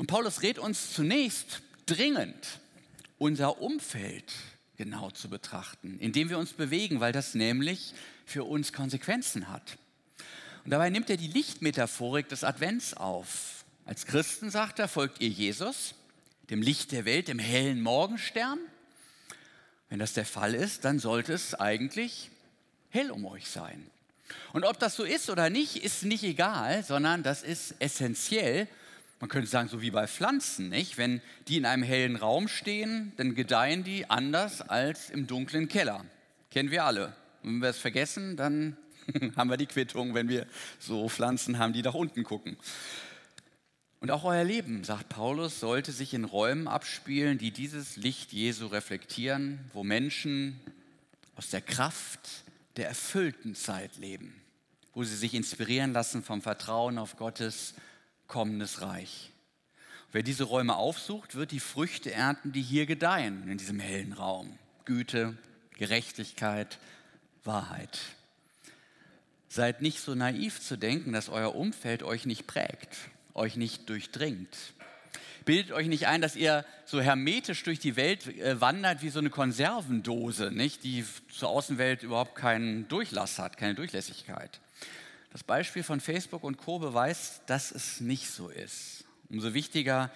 Und 0.00 0.06
Paulus 0.06 0.40
rät 0.40 0.58
uns 0.58 0.94
zunächst 0.94 1.60
dringend, 1.84 2.60
unser 3.18 3.60
Umfeld 3.60 4.32
genau 4.78 5.10
zu 5.10 5.28
betrachten, 5.28 5.98
in 5.98 6.12
dem 6.12 6.30
wir 6.30 6.38
uns 6.38 6.54
bewegen, 6.54 7.00
weil 7.00 7.12
das 7.12 7.34
nämlich 7.34 7.92
für 8.24 8.44
uns 8.44 8.72
Konsequenzen 8.72 9.48
hat. 9.48 9.76
Und 10.64 10.70
dabei 10.70 10.88
nimmt 10.88 11.10
er 11.10 11.18
die 11.18 11.28
Lichtmetaphorik 11.28 12.30
des 12.30 12.44
Advents 12.44 12.94
auf. 12.94 13.66
Als 13.84 14.06
Christen, 14.06 14.50
sagt 14.50 14.78
er, 14.78 14.88
folgt 14.88 15.20
ihr 15.20 15.28
Jesus, 15.28 15.94
dem 16.48 16.62
Licht 16.62 16.92
der 16.92 17.04
Welt, 17.04 17.28
dem 17.28 17.38
hellen 17.38 17.82
Morgenstern 17.82 18.58
wenn 19.90 19.98
das 19.98 20.14
der 20.14 20.24
Fall 20.24 20.54
ist, 20.54 20.84
dann 20.84 20.98
sollte 21.00 21.34
es 21.34 21.54
eigentlich 21.54 22.30
hell 22.88 23.10
um 23.10 23.26
euch 23.26 23.50
sein. 23.50 23.90
Und 24.52 24.64
ob 24.64 24.78
das 24.78 24.94
so 24.94 25.02
ist 25.02 25.28
oder 25.28 25.50
nicht, 25.50 25.76
ist 25.84 26.04
nicht 26.04 26.22
egal, 26.22 26.84
sondern 26.84 27.24
das 27.24 27.42
ist 27.42 27.74
essentiell. 27.80 28.68
Man 29.20 29.28
könnte 29.28 29.48
sagen, 29.48 29.68
so 29.68 29.82
wie 29.82 29.90
bei 29.90 30.06
Pflanzen, 30.06 30.70
nicht? 30.70 30.96
Wenn 30.96 31.20
die 31.46 31.58
in 31.58 31.66
einem 31.66 31.82
hellen 31.82 32.16
Raum 32.16 32.48
stehen, 32.48 33.12
dann 33.18 33.34
gedeihen 33.34 33.84
die 33.84 34.08
anders 34.08 34.62
als 34.62 35.10
im 35.10 35.26
dunklen 35.26 35.68
Keller. 35.68 36.06
Kennen 36.50 36.70
wir 36.70 36.84
alle. 36.84 37.14
Und 37.42 37.52
wenn 37.52 37.62
wir 37.62 37.68
es 37.68 37.78
vergessen, 37.78 38.38
dann 38.38 38.78
haben 39.36 39.50
wir 39.50 39.58
die 39.58 39.66
Quittung, 39.66 40.14
wenn 40.14 40.30
wir 40.30 40.46
so 40.78 41.06
Pflanzen 41.10 41.58
haben, 41.58 41.74
die 41.74 41.82
nach 41.82 41.94
unten 41.94 42.24
gucken. 42.24 42.56
Und 44.00 44.10
auch 44.10 44.24
euer 44.24 44.44
Leben, 44.44 44.84
sagt 44.84 45.10
Paulus, 45.10 45.60
sollte 45.60 45.92
sich 45.92 46.14
in 46.14 46.24
Räumen 46.24 46.66
abspielen, 46.66 47.36
die 47.36 47.50
dieses 47.50 47.96
Licht 47.96 48.32
Jesu 48.32 48.68
reflektieren, 48.68 49.58
wo 49.74 49.84
Menschen 49.84 50.58
aus 51.36 51.50
der 51.50 51.60
Kraft 51.60 52.44
der 52.76 52.88
erfüllten 52.88 53.54
Zeit 53.54 53.98
leben, 53.98 54.40
wo 54.94 55.04
sie 55.04 55.16
sich 55.16 55.34
inspirieren 55.34 55.92
lassen 55.92 56.22
vom 56.22 56.40
Vertrauen 56.40 56.96
auf 56.96 57.18
Gottes 57.18 57.74
kommendes 58.30 58.80
Reich. 58.80 59.30
Wer 60.10 60.22
diese 60.22 60.44
Räume 60.44 60.76
aufsucht, 60.76 61.34
wird 61.34 61.50
die 61.50 61.60
Früchte 61.60 62.10
ernten, 62.10 62.52
die 62.52 62.62
hier 62.62 62.86
gedeihen, 62.86 63.46
in 63.46 63.58
diesem 63.58 63.78
hellen 63.78 64.14
Raum. 64.14 64.58
Güte, 64.86 65.36
Gerechtigkeit, 65.76 66.78
Wahrheit. 67.44 68.00
Seid 69.48 69.82
nicht 69.82 70.00
so 70.00 70.14
naiv 70.14 70.60
zu 70.60 70.78
denken, 70.78 71.12
dass 71.12 71.28
euer 71.28 71.54
Umfeld 71.54 72.02
euch 72.02 72.24
nicht 72.24 72.46
prägt 72.46 72.96
euch 73.34 73.56
nicht 73.56 73.88
durchdringt. 73.88 74.56
Bildet 75.44 75.72
euch 75.72 75.88
nicht 75.88 76.06
ein, 76.06 76.20
dass 76.20 76.36
ihr 76.36 76.64
so 76.84 77.00
hermetisch 77.00 77.62
durch 77.62 77.78
die 77.78 77.96
Welt 77.96 78.26
äh, 78.26 78.60
wandert 78.60 79.02
wie 79.02 79.08
so 79.08 79.18
eine 79.18 79.30
Konservendose, 79.30 80.50
nicht? 80.52 80.84
die 80.84 81.04
zur 81.32 81.48
Außenwelt 81.48 82.02
überhaupt 82.02 82.34
keinen 82.34 82.86
Durchlass 82.88 83.38
hat, 83.38 83.56
keine 83.56 83.74
Durchlässigkeit. 83.74 84.60
Das 85.30 85.44
Beispiel 85.44 85.82
von 85.82 86.00
Facebook 86.00 86.42
und 86.42 86.58
Co. 86.58 86.78
beweist, 86.78 87.42
dass 87.46 87.70
es 87.70 88.00
nicht 88.00 88.30
so 88.30 88.48
ist. 88.48 89.04
Umso 89.28 89.54
wichtiger, 89.54 90.10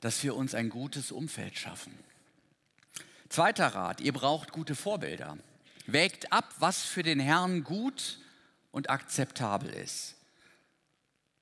dass 0.00 0.22
wir 0.22 0.36
uns 0.36 0.54
ein 0.54 0.68
gutes 0.68 1.10
Umfeld 1.10 1.56
schaffen. 1.56 1.92
Zweiter 3.28 3.68
Rat, 3.68 4.02
ihr 4.02 4.12
braucht 4.12 4.52
gute 4.52 4.74
Vorbilder. 4.74 5.38
Wägt 5.86 6.32
ab, 6.32 6.54
was 6.58 6.82
für 6.82 7.02
den 7.02 7.18
Herrn 7.18 7.64
gut 7.64 8.18
und 8.72 8.90
akzeptabel 8.90 9.70
ist. 9.70 10.16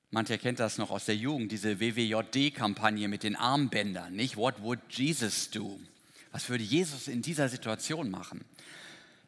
Mancher 0.09 0.37
kennt 0.37 0.59
das 0.59 0.77
noch 0.77 0.89
aus 0.89 1.05
der 1.05 1.15
Jugend, 1.15 1.51
diese 1.51 1.79
WWJD-Kampagne 1.79 3.07
mit 3.07 3.23
den 3.23 3.35
Armbändern, 3.35 4.13
nicht? 4.13 4.37
What 4.37 4.61
would 4.61 4.79
Jesus 4.89 5.49
do? 5.49 5.79
Was 6.31 6.49
würde 6.49 6.63
Jesus 6.63 7.07
in 7.07 7.21
dieser 7.21 7.49
Situation 7.49 8.09
machen? 8.09 8.43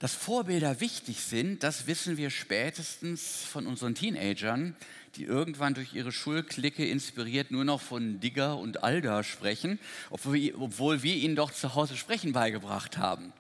Dass 0.04 0.16
Vorbilder 0.16 0.82
wichtig 0.82 1.22
sind, 1.22 1.64
das 1.64 1.88
wissen 1.88 2.18
wir 2.18 2.30
spätestens 2.30 3.46
von 3.46 3.66
unseren 3.66 3.96
Teenagern, 3.96 4.76
die 5.16 5.24
irgendwann 5.24 5.76
durch 5.76 5.94
ihre 5.94 6.12
Schulklicke 6.12 6.86
inspiriert 6.86 7.52
nur 7.52 7.64
noch 7.64 7.80
von 7.80 8.20
Digger 8.20 8.58
und 8.58 8.84
Alda 8.84 9.24
sprechen, 9.24 9.80
obwohl 10.10 11.04
wir 11.04 11.16
ihnen 11.16 11.38
doch 11.38 11.54
zu 11.54 11.76
Hause 11.76 11.96
Sprechen 11.96 12.34
beigebracht 12.34 12.98
haben. 12.98 13.32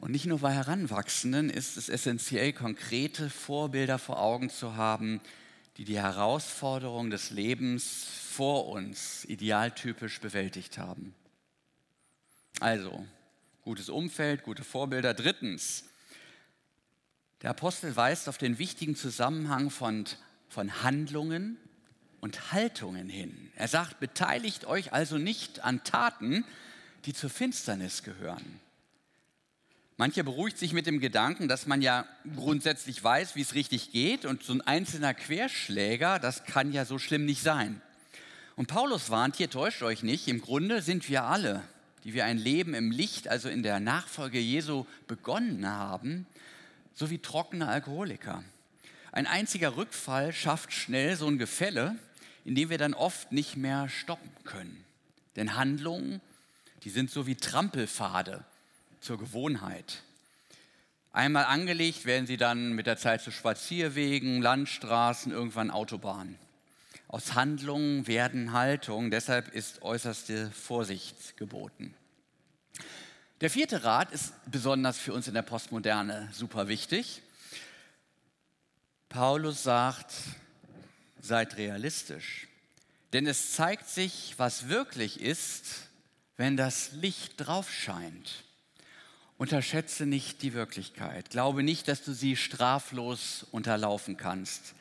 Und 0.00 0.10
nicht 0.10 0.24
nur 0.24 0.38
bei 0.38 0.54
Heranwachsenden 0.54 1.50
ist 1.50 1.76
es 1.76 1.90
essentiell, 1.90 2.54
konkrete 2.54 3.28
Vorbilder 3.28 3.98
vor 3.98 4.18
Augen 4.22 4.48
zu 4.48 4.74
haben, 4.74 5.20
die 5.76 5.84
die 5.84 6.00
Herausforderungen 6.00 7.10
des 7.10 7.28
Lebens 7.28 8.06
vor 8.30 8.68
uns 8.68 9.26
idealtypisch 9.26 10.18
bewältigt 10.22 10.78
haben. 10.78 11.14
Also, 12.58 13.04
gutes 13.64 13.88
Umfeld, 13.88 14.42
gute 14.42 14.62
Vorbilder. 14.62 15.14
Drittens, 15.14 15.84
der 17.40 17.50
Apostel 17.50 17.96
weist 17.96 18.28
auf 18.28 18.36
den 18.36 18.58
wichtigen 18.58 18.94
Zusammenhang 18.94 19.70
von, 19.70 20.04
von 20.48 20.82
Handlungen 20.82 21.56
und 22.20 22.52
Haltungen 22.52 23.08
hin. 23.08 23.50
Er 23.56 23.68
sagt, 23.68 24.00
beteiligt 24.00 24.66
euch 24.66 24.92
also 24.92 25.16
nicht 25.16 25.64
an 25.64 25.82
Taten, 25.82 26.44
die 27.06 27.14
zur 27.14 27.30
Finsternis 27.30 28.02
gehören. 28.02 28.60
Mancher 29.96 30.24
beruhigt 30.24 30.58
sich 30.58 30.72
mit 30.72 30.86
dem 30.86 31.00
Gedanken, 31.00 31.48
dass 31.48 31.66
man 31.66 31.80
ja 31.80 32.06
grundsätzlich 32.36 33.02
weiß, 33.02 33.34
wie 33.36 33.42
es 33.42 33.54
richtig 33.54 33.92
geht 33.92 34.24
und 34.26 34.42
so 34.42 34.52
ein 34.52 34.60
einzelner 34.60 35.14
Querschläger, 35.14 36.18
das 36.18 36.44
kann 36.44 36.72
ja 36.72 36.84
so 36.84 36.98
schlimm 36.98 37.24
nicht 37.24 37.42
sein. 37.42 37.80
Und 38.56 38.66
Paulus 38.66 39.08
warnt 39.10 39.36
hier, 39.36 39.48
täuscht 39.48 39.82
euch 39.82 40.02
nicht, 40.02 40.28
im 40.28 40.40
Grunde 40.40 40.82
sind 40.82 41.08
wir 41.08 41.24
alle, 41.24 41.62
die 42.04 42.14
wir 42.14 42.26
ein 42.26 42.38
Leben 42.38 42.74
im 42.74 42.90
Licht, 42.90 43.28
also 43.28 43.48
in 43.48 43.62
der 43.62 43.80
Nachfolge 43.80 44.38
Jesu 44.38 44.86
begonnen 45.08 45.66
haben, 45.66 46.26
so 46.94 47.10
wie 47.10 47.18
trockene 47.18 47.66
Alkoholiker. 47.66 48.44
Ein 49.10 49.26
einziger 49.26 49.76
Rückfall 49.76 50.32
schafft 50.32 50.72
schnell 50.72 51.16
so 51.16 51.26
ein 51.26 51.38
Gefälle, 51.38 51.96
in 52.44 52.54
dem 52.54 52.68
wir 52.68 52.78
dann 52.78 52.94
oft 52.94 53.32
nicht 53.32 53.56
mehr 53.56 53.88
stoppen 53.88 54.30
können. 54.44 54.84
Denn 55.36 55.56
Handlungen, 55.56 56.20
die 56.84 56.90
sind 56.90 57.10
so 57.10 57.26
wie 57.26 57.36
Trampelpfade 57.36 58.44
zur 59.00 59.18
Gewohnheit. 59.18 60.02
Einmal 61.12 61.44
angelegt 61.44 62.04
werden 62.04 62.26
sie 62.26 62.36
dann 62.36 62.72
mit 62.72 62.86
der 62.86 62.96
Zeit 62.96 63.22
zu 63.22 63.30
Spazierwegen, 63.30 64.42
Landstraßen, 64.42 65.32
irgendwann 65.32 65.70
Autobahnen. 65.70 66.38
Aus 67.14 67.34
Handlungen 67.34 68.08
werden 68.08 68.52
Haltungen, 68.52 69.12
deshalb 69.12 69.54
ist 69.54 69.82
äußerste 69.82 70.50
Vorsicht 70.50 71.36
geboten. 71.36 71.94
Der 73.40 73.50
vierte 73.50 73.84
Rat 73.84 74.10
ist 74.10 74.32
besonders 74.50 74.98
für 74.98 75.12
uns 75.12 75.28
in 75.28 75.34
der 75.34 75.42
Postmoderne 75.42 76.28
super 76.32 76.66
wichtig. 76.66 77.22
Paulus 79.08 79.62
sagt, 79.62 80.12
seid 81.20 81.56
realistisch, 81.56 82.48
denn 83.12 83.28
es 83.28 83.52
zeigt 83.52 83.88
sich, 83.88 84.34
was 84.38 84.68
wirklich 84.68 85.20
ist, 85.20 85.86
wenn 86.36 86.56
das 86.56 86.90
Licht 86.94 87.34
drauf 87.36 87.70
scheint. 87.70 88.42
Unterschätze 89.38 90.04
nicht 90.04 90.42
die 90.42 90.52
Wirklichkeit. 90.52 91.30
Glaube 91.30 91.62
nicht, 91.62 91.86
dass 91.86 92.02
du 92.02 92.12
sie 92.12 92.34
straflos 92.34 93.46
unterlaufen 93.52 94.16
kannst. 94.16 94.74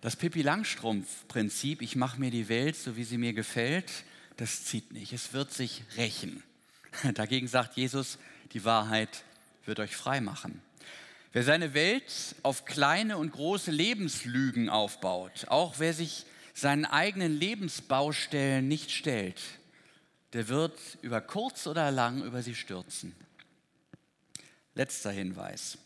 Das 0.00 0.14
Pippi 0.14 0.42
Langstrumpf-Prinzip, 0.42 1.82
ich 1.82 1.96
mache 1.96 2.20
mir 2.20 2.30
die 2.30 2.48
Welt 2.48 2.76
so, 2.76 2.96
wie 2.96 3.02
sie 3.02 3.18
mir 3.18 3.32
gefällt, 3.32 3.90
das 4.36 4.64
zieht 4.64 4.92
nicht. 4.92 5.12
Es 5.12 5.32
wird 5.32 5.52
sich 5.52 5.82
rächen. 5.96 6.44
Dagegen 7.14 7.48
sagt 7.48 7.76
Jesus, 7.76 8.18
die 8.52 8.64
Wahrheit 8.64 9.24
wird 9.64 9.80
euch 9.80 9.96
frei 9.96 10.20
machen. 10.20 10.62
Wer 11.32 11.42
seine 11.42 11.74
Welt 11.74 12.36
auf 12.44 12.64
kleine 12.64 13.18
und 13.18 13.32
große 13.32 13.72
Lebenslügen 13.72 14.68
aufbaut, 14.68 15.46
auch 15.48 15.78
wer 15.78 15.92
sich 15.92 16.26
seinen 16.54 16.84
eigenen 16.84 17.36
Lebensbaustellen 17.36 18.66
nicht 18.68 18.92
stellt, 18.92 19.40
der 20.32 20.48
wird 20.48 20.78
über 21.02 21.20
kurz 21.20 21.66
oder 21.66 21.90
lang 21.90 22.22
über 22.22 22.42
sie 22.42 22.54
stürzen. 22.54 23.14
Letzter 24.74 25.10
Hinweis. 25.10 25.78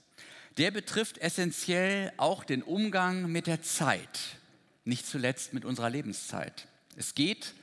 Der 0.58 0.70
betrifft 0.70 1.18
essentiell 1.18 2.12
auch 2.18 2.44
den 2.44 2.62
Umgang 2.62 3.30
mit 3.30 3.46
der 3.46 3.62
Zeit, 3.62 4.20
nicht 4.84 5.06
zuletzt 5.06 5.54
mit 5.54 5.64
unserer 5.64 5.88
Lebenszeit. 5.88 6.68
Es 6.96 7.14
geht 7.14 7.54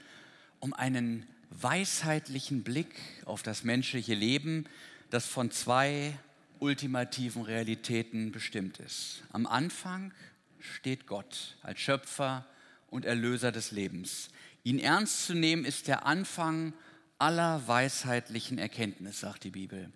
um 0.60 0.74
einen 0.74 1.28
weisheitlichen 1.52 2.64
Blick 2.64 2.96
auf 3.26 3.44
das 3.44 3.64
menschliche 3.64 4.16
Leben, 4.16 4.66
das 5.12 5.28
von 5.28 5.52
zwei 5.52 6.18
ultimativen 6.60 7.44
Realitäten 7.44 8.32
bestimmt 8.32 8.80
ist. 8.80 9.24
Am 9.32 9.46
Anfang 9.46 10.12
steht 10.60 11.06
Gott 11.08 11.58
als 11.62 11.80
Schöpfer 11.80 12.46
und 12.88 13.06
Erlöser 13.06 13.52
des 13.52 13.72
Lebens. 13.72 14.30
Ihn 14.64 14.80
ernst 14.80 15.26
zu 15.26 15.36
nehmen 15.36 15.64
ist 15.64 15.88
der 15.88 16.06
Anfang 16.06 16.74
aller 17.18 17.68
weisheitlichen 17.68 18.58
Erkenntnis, 18.58 19.20
sagt 19.20 19.44
die 19.44 19.52
Bibel. 19.52 19.92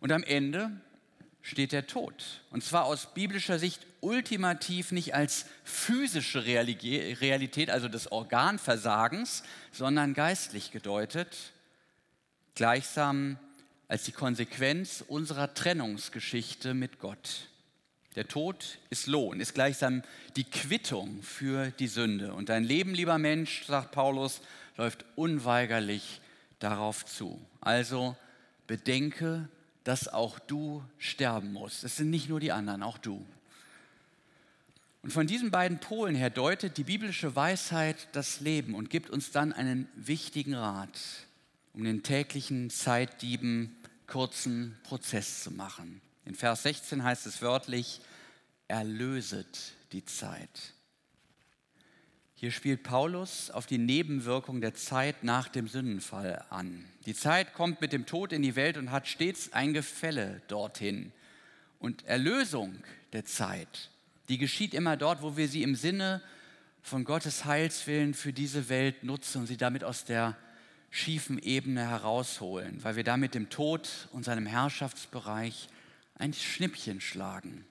Und 0.00 0.12
am 0.12 0.22
Ende 0.22 0.70
steht 1.48 1.72
der 1.72 1.86
Tod. 1.86 2.42
Und 2.50 2.62
zwar 2.62 2.84
aus 2.84 3.14
biblischer 3.14 3.58
Sicht 3.58 3.86
ultimativ 4.00 4.92
nicht 4.92 5.14
als 5.14 5.46
physische 5.64 6.44
Realität, 6.44 7.70
also 7.70 7.88
des 7.88 8.12
Organversagens, 8.12 9.42
sondern 9.72 10.12
geistlich 10.12 10.70
gedeutet, 10.70 11.36
gleichsam 12.54 13.38
als 13.88 14.04
die 14.04 14.12
Konsequenz 14.12 15.02
unserer 15.08 15.54
Trennungsgeschichte 15.54 16.74
mit 16.74 16.98
Gott. 16.98 17.48
Der 18.14 18.28
Tod 18.28 18.78
ist 18.90 19.06
Lohn, 19.06 19.40
ist 19.40 19.54
gleichsam 19.54 20.02
die 20.36 20.44
Quittung 20.44 21.22
für 21.22 21.70
die 21.70 21.88
Sünde. 21.88 22.34
Und 22.34 22.50
dein 22.50 22.64
Leben, 22.64 22.94
lieber 22.94 23.16
Mensch, 23.16 23.64
sagt 23.64 23.92
Paulus, 23.92 24.42
läuft 24.76 25.06
unweigerlich 25.16 26.20
darauf 26.58 27.06
zu. 27.06 27.40
Also 27.60 28.16
bedenke 28.66 29.48
dass 29.88 30.06
auch 30.06 30.38
du 30.38 30.84
sterben 30.98 31.54
musst. 31.54 31.82
Es 31.82 31.96
sind 31.96 32.10
nicht 32.10 32.28
nur 32.28 32.40
die 32.40 32.52
anderen, 32.52 32.82
auch 32.82 32.98
du. 32.98 33.24
Und 35.00 35.14
von 35.14 35.26
diesen 35.26 35.50
beiden 35.50 35.80
Polen 35.80 36.14
her 36.14 36.28
deutet 36.28 36.76
die 36.76 36.84
biblische 36.84 37.34
Weisheit 37.34 38.08
das 38.12 38.40
Leben 38.40 38.74
und 38.74 38.90
gibt 38.90 39.08
uns 39.08 39.30
dann 39.30 39.50
einen 39.50 39.88
wichtigen 39.94 40.52
Rat, 40.52 40.90
um 41.72 41.84
den 41.84 42.02
täglichen 42.02 42.68
Zeitdieben 42.68 43.74
kurzen 44.06 44.76
Prozess 44.82 45.42
zu 45.42 45.52
machen. 45.52 46.02
In 46.26 46.34
Vers 46.34 46.64
16 46.64 47.02
heißt 47.02 47.24
es 47.24 47.40
wörtlich, 47.40 48.02
erlöset 48.66 49.72
die 49.92 50.04
Zeit. 50.04 50.74
Hier 52.40 52.52
spielt 52.52 52.84
Paulus 52.84 53.50
auf 53.50 53.66
die 53.66 53.78
Nebenwirkung 53.78 54.60
der 54.60 54.72
Zeit 54.72 55.24
nach 55.24 55.48
dem 55.48 55.66
Sündenfall 55.66 56.44
an. 56.50 56.84
Die 57.04 57.14
Zeit 57.14 57.52
kommt 57.52 57.80
mit 57.80 57.92
dem 57.92 58.06
Tod 58.06 58.32
in 58.32 58.42
die 58.42 58.54
Welt 58.54 58.76
und 58.76 58.92
hat 58.92 59.08
stets 59.08 59.52
ein 59.52 59.72
Gefälle 59.74 60.40
dorthin. 60.46 61.10
Und 61.80 62.06
Erlösung 62.06 62.76
der 63.12 63.24
Zeit, 63.24 63.90
die 64.28 64.38
geschieht 64.38 64.72
immer 64.72 64.96
dort, 64.96 65.20
wo 65.20 65.36
wir 65.36 65.48
sie 65.48 65.64
im 65.64 65.74
Sinne 65.74 66.22
von 66.80 67.02
Gottes 67.02 67.44
Heilswillen 67.44 68.14
für 68.14 68.32
diese 68.32 68.68
Welt 68.68 69.02
nutzen 69.02 69.40
und 69.40 69.46
sie 69.48 69.56
damit 69.56 69.82
aus 69.82 70.04
der 70.04 70.36
schiefen 70.90 71.40
Ebene 71.40 71.88
herausholen, 71.88 72.84
weil 72.84 72.94
wir 72.94 73.02
damit 73.02 73.34
dem 73.34 73.50
Tod 73.50 73.88
und 74.12 74.24
seinem 74.24 74.46
Herrschaftsbereich 74.46 75.68
ein 76.14 76.32
Schnippchen 76.32 77.00
schlagen. 77.00 77.64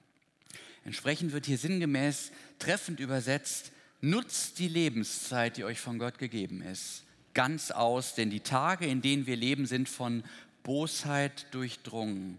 Entsprechend 0.84 1.32
wird 1.32 1.46
hier 1.46 1.56
sinngemäß 1.56 2.32
treffend 2.58 3.00
übersetzt, 3.00 3.72
Nutzt 4.00 4.58
die 4.58 4.68
Lebenszeit, 4.68 5.56
die 5.56 5.64
euch 5.64 5.80
von 5.80 5.98
Gott 5.98 6.18
gegeben 6.18 6.62
ist, 6.62 7.04
ganz 7.34 7.70
aus, 7.70 8.14
denn 8.14 8.30
die 8.30 8.40
Tage, 8.40 8.86
in 8.86 9.02
denen 9.02 9.26
wir 9.26 9.36
leben, 9.36 9.66
sind 9.66 9.88
von 9.88 10.22
Bosheit 10.62 11.46
durchdrungen. 11.52 12.38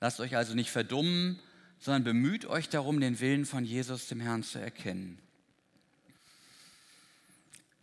Lasst 0.00 0.20
euch 0.20 0.36
also 0.36 0.54
nicht 0.54 0.70
verdummen, 0.70 1.38
sondern 1.78 2.04
bemüht 2.04 2.46
euch 2.46 2.68
darum, 2.68 3.00
den 3.00 3.20
Willen 3.20 3.44
von 3.44 3.64
Jesus, 3.64 4.08
dem 4.08 4.20
Herrn, 4.20 4.42
zu 4.42 4.58
erkennen. 4.58 5.18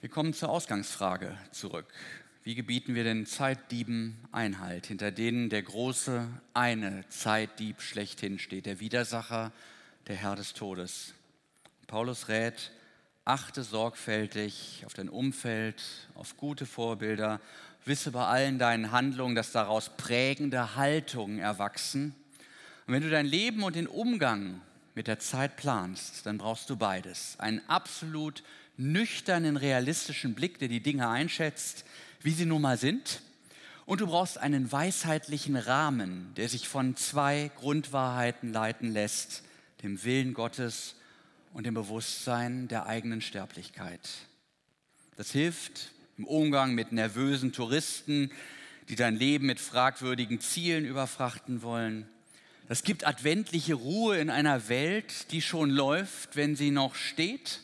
Wir 0.02 0.10
kommen 0.10 0.34
zur 0.34 0.49
Ausgangsfrage 0.49 1.38
zurück. 1.52 1.88
Wie 2.43 2.56
gebieten 2.56 2.93
wir 2.93 3.06
den 3.06 3.26
Zeitdieben 3.26 4.17
Einhalt, 4.32 4.88
hinter 4.88 5.12
denen 5.12 5.49
der 5.49 5.63
große 5.63 6.28
eine 6.54 7.08
Zeitdieb 7.08 7.82
schlechthin 7.82 8.38
steht, 8.38 8.65
der 8.65 8.82
Widersacher, 8.82 9.54
der 10.08 10.17
Herr 10.17 10.36
des 10.36 10.54
Todes? 10.54 11.13
Paulus 11.88 12.28
rät, 12.28 12.71
Achte 13.26 13.64
sorgfältig 13.64 14.84
auf 14.86 14.94
dein 14.94 15.08
Umfeld, 15.08 15.82
auf 16.14 16.36
gute 16.36 16.66
Vorbilder. 16.66 17.40
Wisse 17.86 18.12
bei 18.12 18.26
allen 18.26 18.60
deinen 18.60 18.92
Handlungen, 18.92 19.34
dass 19.34 19.54
daraus 19.54 19.92
prägende 19.96 20.76
Haltungen 20.76 21.40
erwachsen. 21.40 22.16
Und 22.86 22.94
wenn 22.94 23.02
du 23.02 23.10
dein 23.10 23.26
Leben 23.26 23.64
und 23.64 23.78
den 23.78 23.88
Umgang 23.88 24.62
mit 24.94 25.08
der 25.08 25.20
Zeit 25.20 25.56
planst, 25.56 26.26
dann 26.26 26.38
brauchst 26.38 26.70
du 26.70 26.76
beides. 26.76 27.40
Einen 27.40 27.62
absolut 27.70 28.44
nüchternen, 28.76 29.56
realistischen 29.56 30.34
Blick, 30.34 30.60
der 30.60 30.68
die 30.68 30.82
Dinge 30.82 31.08
einschätzt, 31.08 31.86
wie 32.22 32.32
sie 32.32 32.46
nun 32.46 32.62
mal 32.62 32.78
sind. 32.78 33.22
Und 33.86 34.02
du 34.02 34.08
brauchst 34.08 34.38
einen 34.38 34.70
weisheitlichen 34.70 35.56
Rahmen, 35.56 36.34
der 36.36 36.50
sich 36.50 36.68
von 36.68 36.98
zwei 36.98 37.52
Grundwahrheiten 37.56 38.52
leiten 38.52 38.92
lässt, 38.92 39.44
dem 39.82 40.04
Willen 40.04 40.34
Gottes 40.34 40.96
und 41.54 41.66
dem 41.66 41.76
Bewusstsein 41.76 42.68
der 42.68 42.88
eigenen 42.88 43.22
Sterblichkeit. 43.22 44.10
Das 45.16 45.32
hilft 45.32 45.92
im 46.18 46.26
Umgang 46.26 46.74
mit 46.74 46.92
nervösen 46.92 47.54
Touristen, 47.54 48.32
die 48.89 48.96
dein 48.96 49.16
Leben 49.16 49.46
mit 49.46 49.60
fragwürdigen 49.60 50.42
Zielen 50.42 50.86
überfrachten 50.86 51.62
wollen. 51.62 52.10
Das 52.68 52.84
gibt 52.84 53.06
adventliche 53.06 53.76
Ruhe 53.76 54.18
in 54.18 54.30
einer 54.30 54.68
Welt, 54.68 55.32
die 55.32 55.42
schon 55.42 55.70
läuft, 55.70 56.36
wenn 56.36 56.56
sie 56.56 56.72
noch 56.72 56.96
steht. 56.96 57.60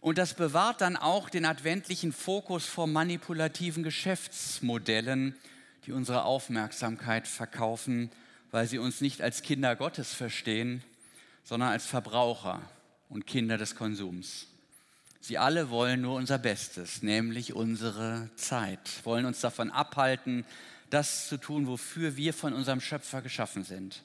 Und 0.00 0.18
das 0.18 0.34
bewahrt 0.34 0.80
dann 0.80 0.96
auch 0.96 1.30
den 1.30 1.44
adventlichen 1.44 2.12
Fokus 2.12 2.66
vor 2.66 2.86
manipulativen 2.86 3.82
Geschäftsmodellen, 3.82 5.36
die 5.86 5.92
unsere 5.92 6.24
Aufmerksamkeit 6.24 7.26
verkaufen, 7.26 8.10
weil 8.50 8.66
sie 8.66 8.78
uns 8.78 9.00
nicht 9.00 9.22
als 9.22 9.42
Kinder 9.42 9.76
Gottes 9.76 10.12
verstehen, 10.12 10.82
sondern 11.44 11.70
als 11.70 11.86
Verbraucher 11.86 12.60
und 13.12 13.26
Kinder 13.26 13.58
des 13.58 13.74
Konsums. 13.74 14.46
Sie 15.20 15.36
alle 15.36 15.68
wollen 15.68 16.00
nur 16.00 16.16
unser 16.16 16.38
Bestes, 16.38 17.02
nämlich 17.02 17.52
unsere 17.52 18.30
Zeit, 18.36 19.04
wollen 19.04 19.26
uns 19.26 19.40
davon 19.40 19.70
abhalten, 19.70 20.46
das 20.88 21.28
zu 21.28 21.36
tun, 21.36 21.66
wofür 21.66 22.16
wir 22.16 22.32
von 22.32 22.54
unserem 22.54 22.80
Schöpfer 22.80 23.20
geschaffen 23.20 23.64
sind. 23.64 24.02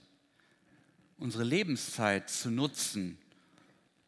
Unsere 1.17 1.45
Lebenszeit 1.45 2.29
zu 2.29 2.51
nutzen, 2.51 3.17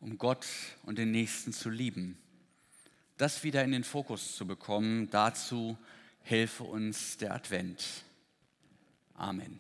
um 0.02 0.18
Gott 0.18 0.46
und 0.84 0.98
den 0.98 1.12
Nächsten 1.12 1.54
zu 1.54 1.70
lieben. 1.70 2.18
Das 3.18 3.44
wieder 3.44 3.64
in 3.64 3.72
den 3.72 3.86
Fokus 3.86 4.36
zu 4.36 4.46
bekommen, 4.46 5.10
dazu 5.10 5.78
helfe 6.22 6.66
uns 6.66 7.18
der 7.18 7.34
Advent. 7.34 8.04
Amen. 9.16 9.60